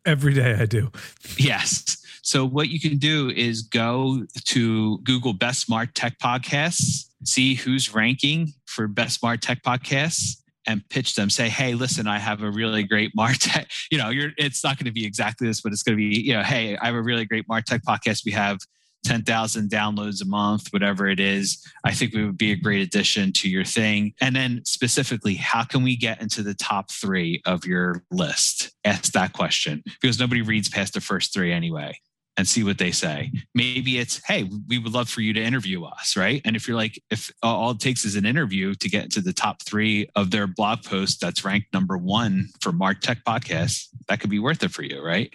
Every 0.07 0.35
day 0.35 0.55
I 0.55 0.67
do. 0.67 0.91
Yes. 1.37 1.99
So 2.23 2.47
what 2.47 2.69
you 2.69 2.81
can 2.81 2.97
do 2.97 3.31
is 3.31 3.63
go 3.63 4.25
to 4.47 4.99
Google 4.99 5.35
Best 5.35 5.69
Martech 5.69 6.17
Podcasts, 6.19 7.07
see 7.25 7.55
who's 7.55 7.95
ranking 7.95 8.55
for 8.67 8.89
Best 8.89 9.21
Martech 9.23 9.63
Podcasts, 9.63 10.39
and 10.67 10.83
pitch 10.89 11.15
them. 11.15 11.29
Say, 11.29 11.49
hey, 11.49 11.75
listen, 11.75 12.07
I 12.07 12.19
have 12.19 12.43
a 12.43 12.51
really 12.51 12.83
great 12.83 13.15
Martech. 13.19 13.67
You 13.91 13.99
know, 13.99 14.11
it's 14.39 14.65
not 14.65 14.79
going 14.79 14.87
to 14.87 14.93
be 14.93 15.05
exactly 15.05 15.47
this, 15.47 15.61
but 15.61 15.73
it's 15.73 15.83
going 15.83 15.99
to 15.99 16.03
be, 16.03 16.21
you 16.21 16.33
know, 16.33 16.43
hey, 16.43 16.77
I 16.77 16.87
have 16.87 16.95
a 16.95 17.03
really 17.03 17.27
great 17.27 17.47
Martech 17.47 17.81
podcast. 17.87 18.25
We 18.25 18.33
have 18.33 18.59
10,000 19.05 19.71
downloads 19.71 20.23
a 20.23 20.27
month, 20.27 20.69
whatever 20.73 21.07
it 21.07 21.21
is, 21.21 21.65
I 21.85 21.93
think 21.93 22.15
we 22.15 22.25
would 22.25 22.39
be 22.39 22.53
a 22.53 22.57
great 22.57 22.83
addition 22.83 23.33
to 23.35 23.49
your 23.49 23.65
thing. 23.65 24.15
And 24.21 24.35
then 24.35 24.63
specifically, 24.65 25.35
how 25.35 25.65
can 25.65 25.83
we 25.83 25.97
get 25.97 26.21
into 26.21 26.43
the 26.43 26.55
top 26.55 26.91
three 26.91 27.43
of 27.47 27.65
your 27.65 28.03
list? 28.11 28.73
Ask 28.85 29.13
that 29.13 29.33
question 29.33 29.83
because 30.01 30.19
nobody 30.19 30.43
reads 30.43 30.69
past 30.69 30.95
the 30.95 31.01
first 31.01 31.33
three 31.33 31.53
anyway 31.53 31.99
and 32.37 32.49
see 32.49 32.65
what 32.65 32.79
they 32.79 32.91
say. 32.91 33.31
Maybe 33.55 33.99
it's, 33.99 34.21
hey, 34.27 34.51
we 34.69 34.79
would 34.79 34.93
love 34.93 35.09
for 35.09 35.21
you 35.21 35.33
to 35.33 35.41
interview 35.41 35.85
us, 35.85 36.17
right? 36.17 36.43
And 36.45 36.57
if 36.57 36.67
you're 36.67 36.77
like, 36.77 37.01
if 37.11 37.31
all 37.43 37.73
it 37.73 37.81
takes 37.81 38.05
is 38.05 38.17
an 38.17 38.27
interview 38.27 38.75
to 38.75 38.89
get 38.89 39.05
into 39.05 39.21
the 39.21 39.33
top 39.33 39.63
three 39.63 40.09
of 40.17 40.31
their 40.31 40.47
blog 40.47 40.83
post 40.83 41.21
that's 41.21 41.45
ranked 41.45 41.73
number 41.73 41.97
one 41.97 42.49
for 42.61 42.73
Martech 42.73 43.23
Podcast, 43.23 43.87
that 44.09 44.21
could 44.21 44.31
be 44.31 44.41
worth 44.41 44.63
it 44.63 44.73
for 44.73 44.83
you, 44.83 45.03
right? 45.03 45.33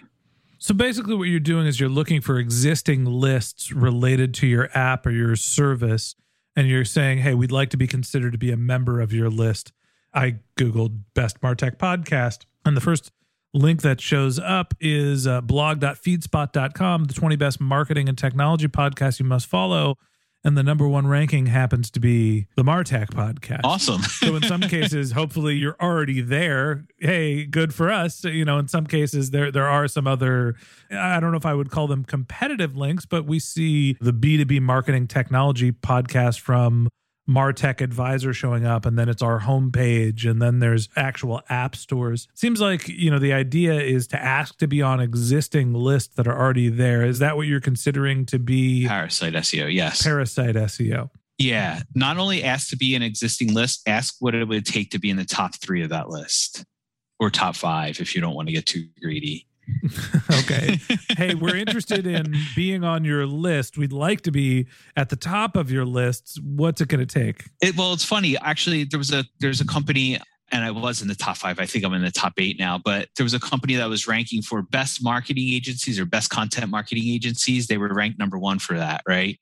So 0.62 0.74
basically, 0.74 1.14
what 1.14 1.24
you're 1.24 1.40
doing 1.40 1.66
is 1.66 1.80
you're 1.80 1.88
looking 1.88 2.20
for 2.20 2.38
existing 2.38 3.06
lists 3.06 3.72
related 3.72 4.34
to 4.34 4.46
your 4.46 4.68
app 4.74 5.06
or 5.06 5.10
your 5.10 5.34
service, 5.34 6.14
and 6.54 6.68
you're 6.68 6.84
saying, 6.84 7.20
"Hey, 7.20 7.32
we'd 7.32 7.50
like 7.50 7.70
to 7.70 7.78
be 7.78 7.86
considered 7.86 8.32
to 8.32 8.38
be 8.38 8.52
a 8.52 8.58
member 8.58 9.00
of 9.00 9.10
your 9.10 9.30
list." 9.30 9.72
I 10.12 10.40
googled 10.58 11.04
best 11.14 11.40
Martech 11.40 11.78
podcast, 11.78 12.44
and 12.66 12.76
the 12.76 12.82
first 12.82 13.10
link 13.54 13.80
that 13.80 14.02
shows 14.02 14.38
up 14.38 14.74
is 14.80 15.26
uh, 15.26 15.40
blog.feedspot.com, 15.40 17.04
the 17.04 17.14
20 17.14 17.36
best 17.36 17.58
marketing 17.58 18.06
and 18.06 18.18
technology 18.18 18.68
podcasts 18.68 19.18
you 19.18 19.24
must 19.24 19.46
follow. 19.46 19.96
And 20.42 20.56
the 20.56 20.62
number 20.62 20.88
one 20.88 21.06
ranking 21.06 21.46
happens 21.46 21.90
to 21.90 22.00
be 22.00 22.46
the 22.56 22.62
Martech 22.62 23.08
podcast. 23.08 23.60
Awesome. 23.62 24.02
so 24.02 24.36
in 24.36 24.42
some 24.42 24.62
cases, 24.62 25.12
hopefully 25.12 25.56
you're 25.56 25.76
already 25.80 26.22
there. 26.22 26.86
Hey, 26.98 27.44
good 27.44 27.74
for 27.74 27.90
us. 27.90 28.24
You 28.24 28.46
know, 28.46 28.58
in 28.58 28.66
some 28.68 28.86
cases 28.86 29.32
there 29.32 29.52
there 29.52 29.66
are 29.66 29.86
some 29.86 30.06
other 30.06 30.56
I 30.90 31.20
don't 31.20 31.30
know 31.30 31.36
if 31.36 31.46
I 31.46 31.54
would 31.54 31.70
call 31.70 31.86
them 31.86 32.04
competitive 32.04 32.74
links, 32.76 33.04
but 33.04 33.26
we 33.26 33.38
see 33.38 33.98
the 34.00 34.12
B2B 34.12 34.62
marketing 34.62 35.08
technology 35.08 35.72
podcast 35.72 36.40
from 36.40 36.88
Martech 37.28 37.80
Advisor 37.80 38.32
showing 38.32 38.66
up, 38.66 38.84
and 38.84 38.98
then 38.98 39.08
it's 39.08 39.22
our 39.22 39.40
homepage, 39.40 40.28
and 40.28 40.40
then 40.40 40.58
there's 40.58 40.88
actual 40.96 41.42
app 41.48 41.76
stores. 41.76 42.28
Seems 42.34 42.60
like 42.60 42.88
you 42.88 43.10
know 43.10 43.18
the 43.18 43.32
idea 43.32 43.80
is 43.80 44.06
to 44.08 44.22
ask 44.22 44.58
to 44.58 44.66
be 44.66 44.82
on 44.82 45.00
existing 45.00 45.72
lists 45.74 46.14
that 46.16 46.26
are 46.26 46.38
already 46.38 46.68
there. 46.68 47.04
Is 47.04 47.20
that 47.20 47.36
what 47.36 47.46
you're 47.46 47.60
considering 47.60 48.26
to 48.26 48.38
be 48.38 48.86
Parasite 48.86 49.34
SEO, 49.34 49.72
yes. 49.72 50.02
parasite 50.02 50.56
SEO? 50.56 51.10
yeah. 51.38 51.82
Not 51.94 52.18
only 52.18 52.44
ask 52.44 52.68
to 52.70 52.76
be 52.76 52.94
an 52.94 53.02
existing 53.02 53.54
list, 53.54 53.82
ask 53.86 54.16
what 54.20 54.34
it 54.34 54.46
would 54.46 54.66
take 54.66 54.90
to 54.90 54.98
be 54.98 55.10
in 55.10 55.16
the 55.16 55.24
top 55.24 55.54
three 55.54 55.82
of 55.82 55.88
that 55.90 56.10
list 56.10 56.64
or 57.18 57.30
top 57.30 57.56
five 57.56 58.00
if 58.00 58.14
you 58.14 58.20
don't 58.20 58.34
want 58.34 58.48
to 58.48 58.52
get 58.52 58.66
too 58.66 58.86
greedy. 59.00 59.46
okay. 60.40 60.78
hey, 61.16 61.34
we're 61.34 61.56
interested 61.56 62.06
in 62.06 62.34
being 62.54 62.84
on 62.84 63.04
your 63.04 63.26
list. 63.26 63.78
We'd 63.78 63.92
like 63.92 64.22
to 64.22 64.30
be 64.30 64.66
at 64.96 65.08
the 65.08 65.16
top 65.16 65.56
of 65.56 65.70
your 65.70 65.84
lists. 65.84 66.38
What's 66.40 66.80
it 66.80 66.88
going 66.88 67.06
to 67.06 67.06
take? 67.06 67.44
It, 67.60 67.76
well, 67.76 67.92
it's 67.92 68.04
funny. 68.04 68.36
Actually, 68.38 68.84
there 68.84 68.98
was 68.98 69.12
a 69.12 69.24
there's 69.38 69.60
a 69.60 69.66
company, 69.66 70.18
and 70.52 70.64
I 70.64 70.70
was 70.70 71.02
in 71.02 71.08
the 71.08 71.14
top 71.14 71.36
five. 71.36 71.58
I 71.58 71.66
think 71.66 71.84
I'm 71.84 71.94
in 71.94 72.02
the 72.02 72.10
top 72.10 72.34
eight 72.38 72.58
now. 72.58 72.78
But 72.78 73.08
there 73.16 73.24
was 73.24 73.34
a 73.34 73.40
company 73.40 73.74
that 73.76 73.88
was 73.88 74.06
ranking 74.06 74.42
for 74.42 74.62
best 74.62 75.02
marketing 75.02 75.48
agencies 75.48 75.98
or 75.98 76.04
best 76.04 76.30
content 76.30 76.70
marketing 76.70 77.04
agencies. 77.06 77.66
They 77.66 77.78
were 77.78 77.92
ranked 77.92 78.18
number 78.18 78.38
one 78.38 78.58
for 78.58 78.76
that, 78.76 79.02
right? 79.06 79.38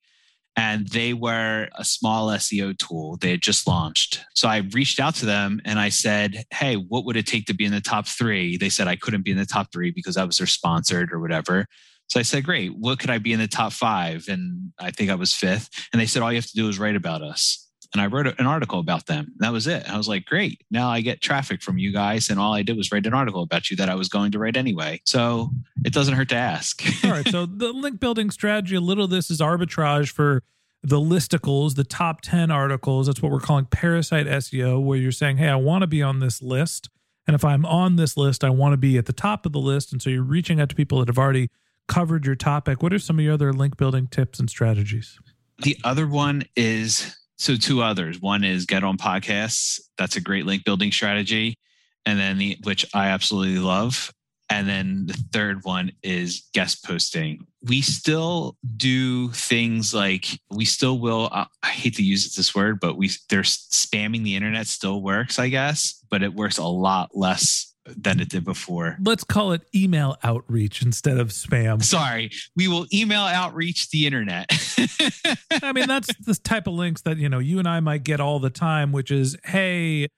And 0.59 0.89
they 0.89 1.15
were 1.15 1.69
a 1.77 1.85
small 1.85 2.27
SEO 2.31 2.77
tool. 2.77 3.17
They 3.21 3.31
had 3.31 3.41
just 3.41 3.69
launched. 3.69 4.25
So 4.35 4.49
I 4.49 4.69
reached 4.73 4.99
out 4.99 5.15
to 5.17 5.25
them 5.25 5.61
and 5.65 5.79
I 5.79 5.89
said, 5.89 6.45
Hey, 6.53 6.75
what 6.75 7.05
would 7.05 7.17
it 7.17 7.29
take 7.29 7.47
to 7.47 7.55
be 7.55 7.65
in 7.65 7.71
the 7.71 7.81
top 7.81 8.09
three? 8.09 8.57
They 8.57 8.69
said 8.69 8.89
I 8.89 8.97
couldn't 8.97 9.25
be 9.25 9.31
in 9.31 9.39
the 9.39 9.47
top 9.47 9.69
three 9.73 9.93
because 9.93 10.17
I 10.17 10.25
was 10.25 10.39
their 10.39 10.49
sponsored 10.49 11.13
or 11.13 11.21
whatever. 11.21 11.67
So 12.09 12.19
I 12.19 12.25
said, 12.25 12.45
Great. 12.45 12.77
What 12.77 12.99
could 12.99 13.11
I 13.11 13.19
be 13.19 13.33
in 13.33 13.39
the 13.39 13.47
top 13.47 13.73
five? 13.73 14.27
And 14.29 14.73
I 14.81 14.91
think 14.91 15.11
I 15.11 15.15
was 15.15 15.33
fifth. 15.33 15.71
And 15.93 16.01
they 16.01 16.07
said, 16.07 16.23
All 16.23 16.33
you 16.33 16.39
have 16.39 16.47
to 16.47 16.57
do 16.57 16.69
is 16.69 16.81
write 16.81 16.97
about 16.97 17.23
us 17.23 17.69
and 17.93 18.03
I 18.03 18.07
wrote 18.07 18.27
an 18.27 18.47
article 18.47 18.81
about 18.81 19.07
them. 19.07 19.33
That 19.39 19.53
was 19.53 19.67
it. 19.67 19.89
I 19.89 19.97
was 19.97 20.09
like, 20.09 20.27
great. 20.27 20.63
Now 20.71 20.89
I 20.89 21.01
get 21.01 21.23
traffic 21.23 21.63
from 21.63 21.79
you 21.79 21.93
guys. 21.93 22.29
And 22.29 22.39
all 22.39 22.53
I 22.53 22.63
did 22.63 22.77
was 22.77 22.93
write 22.93 23.07
an 23.07 23.15
article 23.15 23.43
about 23.43 23.71
you 23.71 23.77
that 23.77 23.89
I 23.89 23.95
was 23.95 24.09
going 24.09 24.31
to 24.33 24.39
write 24.39 24.57
anyway. 24.57 25.01
So 25.05 25.51
it 25.85 25.93
doesn't 25.93 26.15
hurt 26.15 26.29
to 26.31 26.37
ask. 26.37 26.83
All 27.05 27.11
right. 27.11 27.29
So 27.29 27.47
the 27.47 27.73
link 27.73 28.01
building 28.01 28.31
strategy, 28.31 28.77
a 28.77 28.81
little 28.81 29.05
of 29.05 29.11
this 29.11 29.31
is 29.31 29.41
arbitrage 29.41 30.11
for 30.11 30.43
the 30.83 30.99
listicles, 30.99 31.75
the 31.75 31.85
top 31.85 32.21
10 32.21 32.51
articles. 32.51 33.07
That's 33.07 33.21
what 33.21 33.33
we're 33.33 33.41
calling 33.41 33.67
parasite 33.67 34.27
SEO, 34.27 34.83
where 34.83 34.99
you're 34.99 35.13
saying, 35.13 35.39
hey, 35.39 35.49
I 35.49 35.57
want 35.57 35.83
to 35.83 35.87
be 35.87 36.03
on 36.03 36.21
this 36.21 36.41
list. 36.41 36.89
And 37.27 37.35
if 37.35 37.45
I'm 37.45 37.67
on 37.67 37.97
this 37.97 38.17
list, 38.17 38.43
I 38.43 38.51
want 38.51 38.73
to 38.73 38.79
be 38.79 38.97
at 38.97 39.07
the 39.07 39.13
top 39.13 39.45
of 39.45 39.53
the 39.53 39.59
list. 39.59 39.93
And 39.93 40.01
so 40.01 40.09
you're 40.09 40.23
reaching 40.23 40.61
out 40.61 40.71
to 40.71 40.75
people 40.75 41.01
that 41.01 41.09
have 41.09 41.19
already 41.19 41.51
covered 41.87 42.25
your 42.25 42.37
topic. 42.37 42.83
What 42.83 42.93
are 42.93 42.99
some 42.99 43.19
of 43.19 43.25
your 43.25 43.35
other 43.35 43.53
link 43.53 43.77
building 43.77 44.07
tips 44.07 44.39
and 44.39 44.49
strategies? 44.49 45.19
the 45.59 45.77
other 45.85 46.07
one 46.07 46.45
is 46.57 47.17
so 47.37 47.57
two 47.57 47.83
others. 47.83 48.21
One 48.21 48.45
is 48.45 48.67
get 48.67 48.85
on 48.85 48.97
podcasts. 48.97 49.81
That's 49.97 50.17
a 50.17 50.21
great 50.21 50.47
link 50.47 50.65
building 50.65 50.93
strategy. 50.93 51.57
And 52.07 52.19
then 52.19 52.39
the 52.39 52.57
which 52.63 52.87
I 52.95 53.09
absolutely 53.09 53.59
love. 53.59 54.13
And 54.51 54.69
then 54.69 55.07
the 55.07 55.19
third 55.33 55.65
one 55.65 55.93
is 56.03 56.49
guest 56.55 56.85
posting. 56.85 57.47
We 57.63 57.83
still 57.83 58.57
do 58.77 59.29
things 59.29 59.93
like 59.93 60.27
we 60.51 60.65
still 60.65 60.99
will. 60.99 61.29
Uh, 61.31 61.47
I 61.63 61.69
hate 61.69 61.97
to 61.97 62.03
use 62.03 62.35
this 62.35 62.55
word, 62.55 62.81
but 62.81 62.97
we 62.97 63.11
there's 63.29 63.59
spamming 63.71 64.25
the 64.25 64.37
internet 64.37 64.67
still 64.67 65.03
works, 65.03 65.39
I 65.39 65.49
guess, 65.49 66.03
but 66.11 66.23
it 66.23 66.35
works 66.35 66.57
a 66.59 66.65
lot 66.65 67.11
less 67.15 67.75
than 67.97 68.21
it 68.21 68.29
did 68.29 68.45
before. 68.45 68.97
Let's 69.03 69.25
call 69.25 69.53
it 69.53 69.63
email 69.75 70.17
outreach 70.23 70.83
instead 70.83 71.19
of 71.19 71.29
spam. 71.29 71.83
Sorry, 71.83 72.31
we 72.57 72.69
will 72.69 72.87
email 72.93 73.23
outreach 73.23 73.91
the 73.91 74.07
internet. 74.07 74.47
I 75.63 75.73
mean, 75.73 75.87
that's 75.87 76.15
the 76.19 76.35
type 76.35 76.67
of 76.67 76.75
links 76.75 77.03
that, 77.03 77.17
you 77.19 77.29
know, 77.29 77.39
you 77.39 77.59
and 77.59 77.69
I 77.69 77.81
might 77.81 78.05
get 78.05 78.21
all 78.21 78.41
the 78.41 78.51
time, 78.51 78.93
which 78.93 79.11
is, 79.11 79.37
hey, 79.45 80.09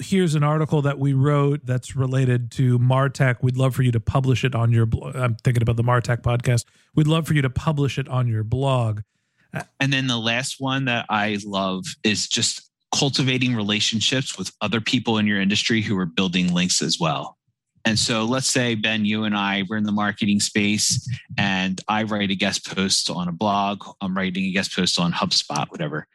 here's 0.00 0.34
an 0.34 0.42
article 0.42 0.82
that 0.82 0.98
we 0.98 1.12
wrote 1.12 1.64
that's 1.64 1.96
related 1.96 2.50
to 2.52 2.78
Martech. 2.78 3.36
We'd 3.42 3.56
love 3.56 3.74
for 3.74 3.82
you 3.82 3.92
to 3.92 4.00
publish 4.00 4.44
it 4.44 4.54
on 4.54 4.70
your 4.72 4.86
blog. 4.86 5.16
I'm 5.16 5.34
thinking 5.36 5.62
about 5.62 5.76
the 5.76 5.84
Martech 5.84 6.22
podcast. 6.22 6.64
We'd 6.94 7.06
love 7.06 7.26
for 7.26 7.34
you 7.34 7.42
to 7.42 7.50
publish 7.50 7.98
it 7.98 8.08
on 8.08 8.28
your 8.28 8.44
blog. 8.44 9.00
Uh, 9.54 9.62
and 9.80 9.92
then 9.92 10.06
the 10.06 10.18
last 10.18 10.56
one 10.58 10.84
that 10.86 11.06
I 11.08 11.38
love 11.44 11.84
is 12.04 12.28
just 12.28 12.70
cultivating 12.94 13.54
relationships 13.54 14.38
with 14.38 14.52
other 14.60 14.80
people 14.80 15.18
in 15.18 15.26
your 15.26 15.40
industry 15.40 15.82
who 15.82 15.98
are 15.98 16.06
building 16.06 16.52
links 16.52 16.82
as 16.82 16.98
well. 17.00 17.36
And 17.84 17.98
so 17.98 18.24
let's 18.24 18.48
say, 18.48 18.74
Ben, 18.74 19.04
you 19.04 19.24
and 19.24 19.36
I, 19.36 19.64
we're 19.68 19.76
in 19.76 19.84
the 19.84 19.92
marketing 19.92 20.40
space 20.40 21.08
and 21.38 21.80
I 21.88 22.02
write 22.02 22.30
a 22.30 22.34
guest 22.34 22.66
post 22.66 23.08
on 23.08 23.28
a 23.28 23.32
blog. 23.32 23.82
I'm 24.00 24.16
writing 24.16 24.44
a 24.44 24.50
guest 24.50 24.74
post 24.74 24.98
on 24.98 25.12
HubSpot, 25.12 25.70
whatever. 25.70 26.06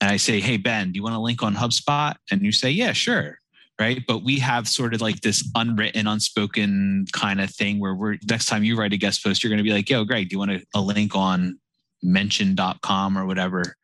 And 0.00 0.10
I 0.10 0.16
say, 0.16 0.40
Hey, 0.40 0.56
Ben, 0.56 0.92
do 0.92 0.96
you 0.96 1.02
want 1.02 1.14
a 1.14 1.20
link 1.20 1.42
on 1.42 1.54
HubSpot? 1.54 2.14
And 2.30 2.42
you 2.42 2.52
say, 2.52 2.70
Yeah, 2.70 2.92
sure. 2.92 3.38
Right. 3.78 4.02
But 4.08 4.24
we 4.24 4.38
have 4.38 4.66
sort 4.66 4.94
of 4.94 5.02
like 5.02 5.20
this 5.20 5.46
unwritten, 5.54 6.06
unspoken 6.06 7.04
kind 7.12 7.42
of 7.42 7.50
thing 7.50 7.78
where 7.78 7.94
we're 7.94 8.16
next 8.26 8.46
time 8.46 8.64
you 8.64 8.74
write 8.74 8.94
a 8.94 8.96
guest 8.96 9.22
post, 9.22 9.44
you're 9.44 9.50
going 9.50 9.58
to 9.58 9.64
be 9.64 9.72
like, 9.72 9.90
Yo, 9.90 10.04
Greg, 10.04 10.28
do 10.28 10.34
you 10.34 10.38
want 10.38 10.52
a, 10.52 10.66
a 10.74 10.80
link 10.80 11.14
on 11.14 11.58
mention.com 12.02 13.18
or 13.18 13.26
whatever? 13.26 13.76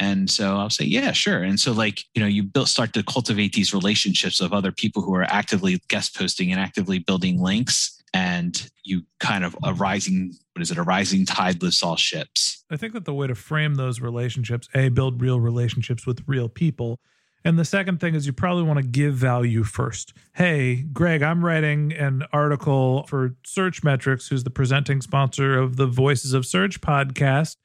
And 0.00 0.30
so 0.30 0.56
I'll 0.56 0.70
say, 0.70 0.86
yeah, 0.86 1.12
sure. 1.12 1.42
And 1.42 1.60
so 1.60 1.72
like, 1.72 2.04
you 2.14 2.22
know, 2.22 2.26
you 2.26 2.42
build, 2.42 2.68
start 2.68 2.94
to 2.94 3.02
cultivate 3.02 3.52
these 3.52 3.74
relationships 3.74 4.40
of 4.40 4.54
other 4.54 4.72
people 4.72 5.02
who 5.02 5.14
are 5.14 5.24
actively 5.24 5.78
guest 5.88 6.16
posting 6.16 6.50
and 6.50 6.58
actively 6.58 6.98
building 6.98 7.38
links. 7.38 8.02
And 8.14 8.70
you 8.82 9.02
kind 9.20 9.44
of 9.44 9.54
a 9.62 9.74
rising, 9.74 10.32
what 10.60 10.64
is 10.64 10.70
it? 10.70 10.76
A 10.76 10.82
rising 10.82 11.24
tide 11.24 11.62
lifts 11.62 11.82
all 11.82 11.96
ships. 11.96 12.66
I 12.70 12.76
think 12.76 12.92
that 12.92 13.06
the 13.06 13.14
way 13.14 13.26
to 13.26 13.34
frame 13.34 13.76
those 13.76 13.98
relationships, 13.98 14.68
A, 14.74 14.90
build 14.90 15.22
real 15.22 15.40
relationships 15.40 16.06
with 16.06 16.22
real 16.26 16.50
people. 16.50 17.00
And 17.46 17.58
the 17.58 17.64
second 17.64 17.98
thing 17.98 18.14
is 18.14 18.26
you 18.26 18.34
probably 18.34 18.64
want 18.64 18.76
to 18.76 18.86
give 18.86 19.14
value 19.14 19.64
first. 19.64 20.12
Hey, 20.34 20.82
Greg, 20.92 21.22
I'm 21.22 21.42
writing 21.42 21.94
an 21.94 22.24
article 22.30 23.06
for 23.06 23.36
Searchmetrics, 23.42 24.28
who's 24.28 24.44
the 24.44 24.50
presenting 24.50 25.00
sponsor 25.00 25.58
of 25.58 25.76
the 25.76 25.86
Voices 25.86 26.34
of 26.34 26.44
Search 26.44 26.82
podcast. 26.82 27.56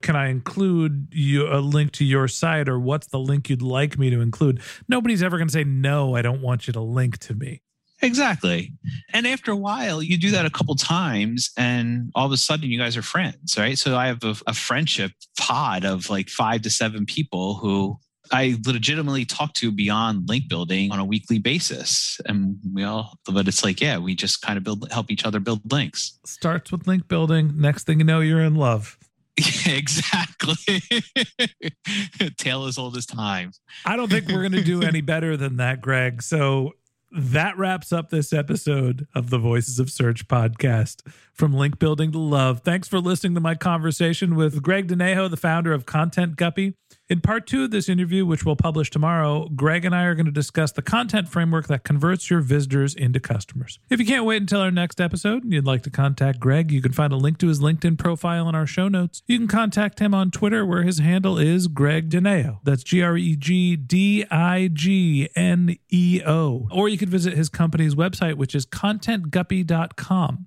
Can 0.00 0.14
I 0.14 0.28
include 0.28 1.08
you 1.10 1.48
a 1.52 1.58
link 1.58 1.90
to 1.92 2.04
your 2.04 2.28
site 2.28 2.68
or 2.68 2.78
what's 2.78 3.08
the 3.08 3.18
link 3.18 3.50
you'd 3.50 3.62
like 3.62 3.98
me 3.98 4.10
to 4.10 4.20
include? 4.20 4.60
Nobody's 4.88 5.24
ever 5.24 5.38
going 5.38 5.48
to 5.48 5.52
say, 5.52 5.64
no, 5.64 6.14
I 6.14 6.22
don't 6.22 6.40
want 6.40 6.68
you 6.68 6.72
to 6.72 6.80
link 6.80 7.18
to 7.18 7.34
me. 7.34 7.62
Exactly. 8.04 8.72
And 9.12 9.26
after 9.26 9.50
a 9.50 9.56
while, 9.56 10.02
you 10.02 10.18
do 10.18 10.30
that 10.32 10.46
a 10.46 10.50
couple 10.50 10.74
times, 10.74 11.50
and 11.56 12.10
all 12.14 12.26
of 12.26 12.32
a 12.32 12.36
sudden, 12.36 12.70
you 12.70 12.78
guys 12.78 12.96
are 12.96 13.02
friends, 13.02 13.56
right? 13.58 13.78
So 13.78 13.96
I 13.96 14.06
have 14.06 14.22
a, 14.22 14.36
a 14.46 14.54
friendship 14.54 15.12
pod 15.38 15.84
of 15.84 16.10
like 16.10 16.28
five 16.28 16.62
to 16.62 16.70
seven 16.70 17.06
people 17.06 17.54
who 17.54 17.98
I 18.32 18.56
legitimately 18.66 19.24
talk 19.26 19.52
to 19.54 19.70
beyond 19.70 20.28
link 20.28 20.48
building 20.48 20.90
on 20.92 20.98
a 20.98 21.04
weekly 21.04 21.38
basis. 21.38 22.20
And 22.26 22.58
we 22.72 22.82
all, 22.82 23.18
but 23.26 23.48
it's 23.48 23.62
like, 23.62 23.80
yeah, 23.80 23.98
we 23.98 24.14
just 24.14 24.42
kind 24.42 24.56
of 24.56 24.64
build, 24.64 24.90
help 24.90 25.10
each 25.10 25.24
other 25.24 25.40
build 25.40 25.70
links. 25.70 26.18
Starts 26.24 26.72
with 26.72 26.86
link 26.86 27.06
building. 27.08 27.52
Next 27.56 27.84
thing 27.84 27.98
you 27.98 28.04
know, 28.04 28.20
you're 28.20 28.42
in 28.42 28.54
love. 28.54 28.98
exactly. 29.66 30.54
Tale 32.38 32.64
as 32.66 32.78
old 32.78 32.96
as 32.96 33.04
time. 33.04 33.52
I 33.84 33.96
don't 33.96 34.10
think 34.10 34.28
we're 34.28 34.40
going 34.40 34.52
to 34.52 34.64
do 34.64 34.82
any 34.82 35.00
better 35.00 35.36
than 35.36 35.56
that, 35.56 35.80
Greg. 35.80 36.22
So 36.22 36.72
that 37.16 37.56
wraps 37.56 37.92
up 37.92 38.10
this 38.10 38.32
episode 38.32 39.06
of 39.14 39.30
the 39.30 39.38
Voices 39.38 39.78
of 39.78 39.88
Search 39.88 40.26
podcast 40.26 41.02
from 41.32 41.52
Link 41.52 41.78
Building 41.78 42.10
to 42.10 42.18
Love. 42.18 42.62
Thanks 42.64 42.88
for 42.88 42.98
listening 42.98 43.34
to 43.36 43.40
my 43.40 43.54
conversation 43.54 44.34
with 44.34 44.62
Greg 44.62 44.88
Digneo, 44.88 45.30
the 45.30 45.36
founder 45.36 45.72
of 45.72 45.86
Content 45.86 46.34
Guppy. 46.36 46.74
In 47.10 47.20
part 47.20 47.46
two 47.46 47.64
of 47.64 47.70
this 47.70 47.90
interview, 47.90 48.24
which 48.24 48.46
we'll 48.46 48.56
publish 48.56 48.88
tomorrow, 48.88 49.50
Greg 49.54 49.84
and 49.84 49.94
I 49.94 50.04
are 50.04 50.14
going 50.14 50.24
to 50.24 50.32
discuss 50.32 50.72
the 50.72 50.80
content 50.80 51.28
framework 51.28 51.66
that 51.66 51.84
converts 51.84 52.30
your 52.30 52.40
visitors 52.40 52.94
into 52.94 53.20
customers. 53.20 53.78
If 53.90 54.00
you 54.00 54.06
can't 54.06 54.24
wait 54.24 54.40
until 54.40 54.62
our 54.62 54.70
next 54.70 55.02
episode 55.02 55.44
and 55.44 55.52
you'd 55.52 55.66
like 55.66 55.82
to 55.82 55.90
contact 55.90 56.40
Greg, 56.40 56.72
you 56.72 56.80
can 56.80 56.92
find 56.92 57.12
a 57.12 57.16
link 57.16 57.36
to 57.38 57.48
his 57.48 57.60
LinkedIn 57.60 57.98
profile 57.98 58.48
in 58.48 58.54
our 58.54 58.66
show 58.66 58.88
notes. 58.88 59.22
You 59.26 59.36
can 59.36 59.48
contact 59.48 59.98
him 59.98 60.14
on 60.14 60.30
Twitter, 60.30 60.64
where 60.64 60.82
his 60.82 60.98
handle 60.98 61.36
is 61.36 61.68
Greg 61.68 62.08
Digneo. 62.08 62.60
That's 62.64 62.82
G 62.82 63.02
R 63.02 63.18
E 63.18 63.36
G 63.36 63.76
D 63.76 64.24
I 64.30 64.70
G 64.72 65.28
N 65.36 65.76
E 65.90 66.22
O. 66.24 66.68
Or 66.72 66.88
you 66.88 66.96
could 66.96 67.10
visit 67.10 67.34
his 67.34 67.50
company's 67.50 67.94
website, 67.94 68.36
which 68.36 68.54
is 68.54 68.64
contentguppy.com. 68.64 70.46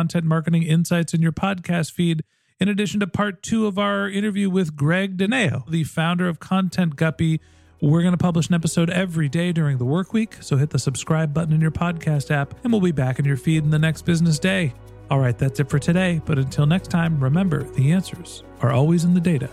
content 0.00 0.24
marketing 0.24 0.62
insights 0.62 1.12
in 1.12 1.20
your 1.20 1.30
podcast 1.30 1.92
feed. 1.92 2.24
In 2.58 2.70
addition 2.70 3.00
to 3.00 3.06
part 3.06 3.42
two 3.42 3.66
of 3.66 3.78
our 3.78 4.08
interview 4.08 4.48
with 4.48 4.74
Greg 4.74 5.18
Digneo, 5.18 5.68
the 5.68 5.84
founder 5.84 6.26
of 6.26 6.40
Content 6.40 6.96
Guppy, 6.96 7.38
we're 7.82 8.00
going 8.00 8.14
to 8.14 8.18
publish 8.18 8.48
an 8.48 8.54
episode 8.54 8.88
every 8.88 9.28
day 9.28 9.52
during 9.52 9.76
the 9.76 9.84
work 9.84 10.14
week. 10.14 10.36
So 10.40 10.56
hit 10.56 10.70
the 10.70 10.78
subscribe 10.78 11.34
button 11.34 11.52
in 11.52 11.60
your 11.60 11.70
podcast 11.70 12.30
app, 12.30 12.54
and 12.64 12.72
we'll 12.72 12.80
be 12.80 12.92
back 12.92 13.18
in 13.18 13.26
your 13.26 13.36
feed 13.36 13.62
in 13.62 13.68
the 13.68 13.78
next 13.78 14.06
business 14.06 14.38
day. 14.38 14.72
All 15.10 15.18
right, 15.18 15.36
that's 15.36 15.60
it 15.60 15.68
for 15.68 15.78
today. 15.78 16.22
But 16.24 16.38
until 16.38 16.64
next 16.64 16.88
time, 16.88 17.22
remember 17.22 17.64
the 17.64 17.92
answers 17.92 18.42
are 18.62 18.72
always 18.72 19.04
in 19.04 19.12
the 19.12 19.20
data. 19.20 19.50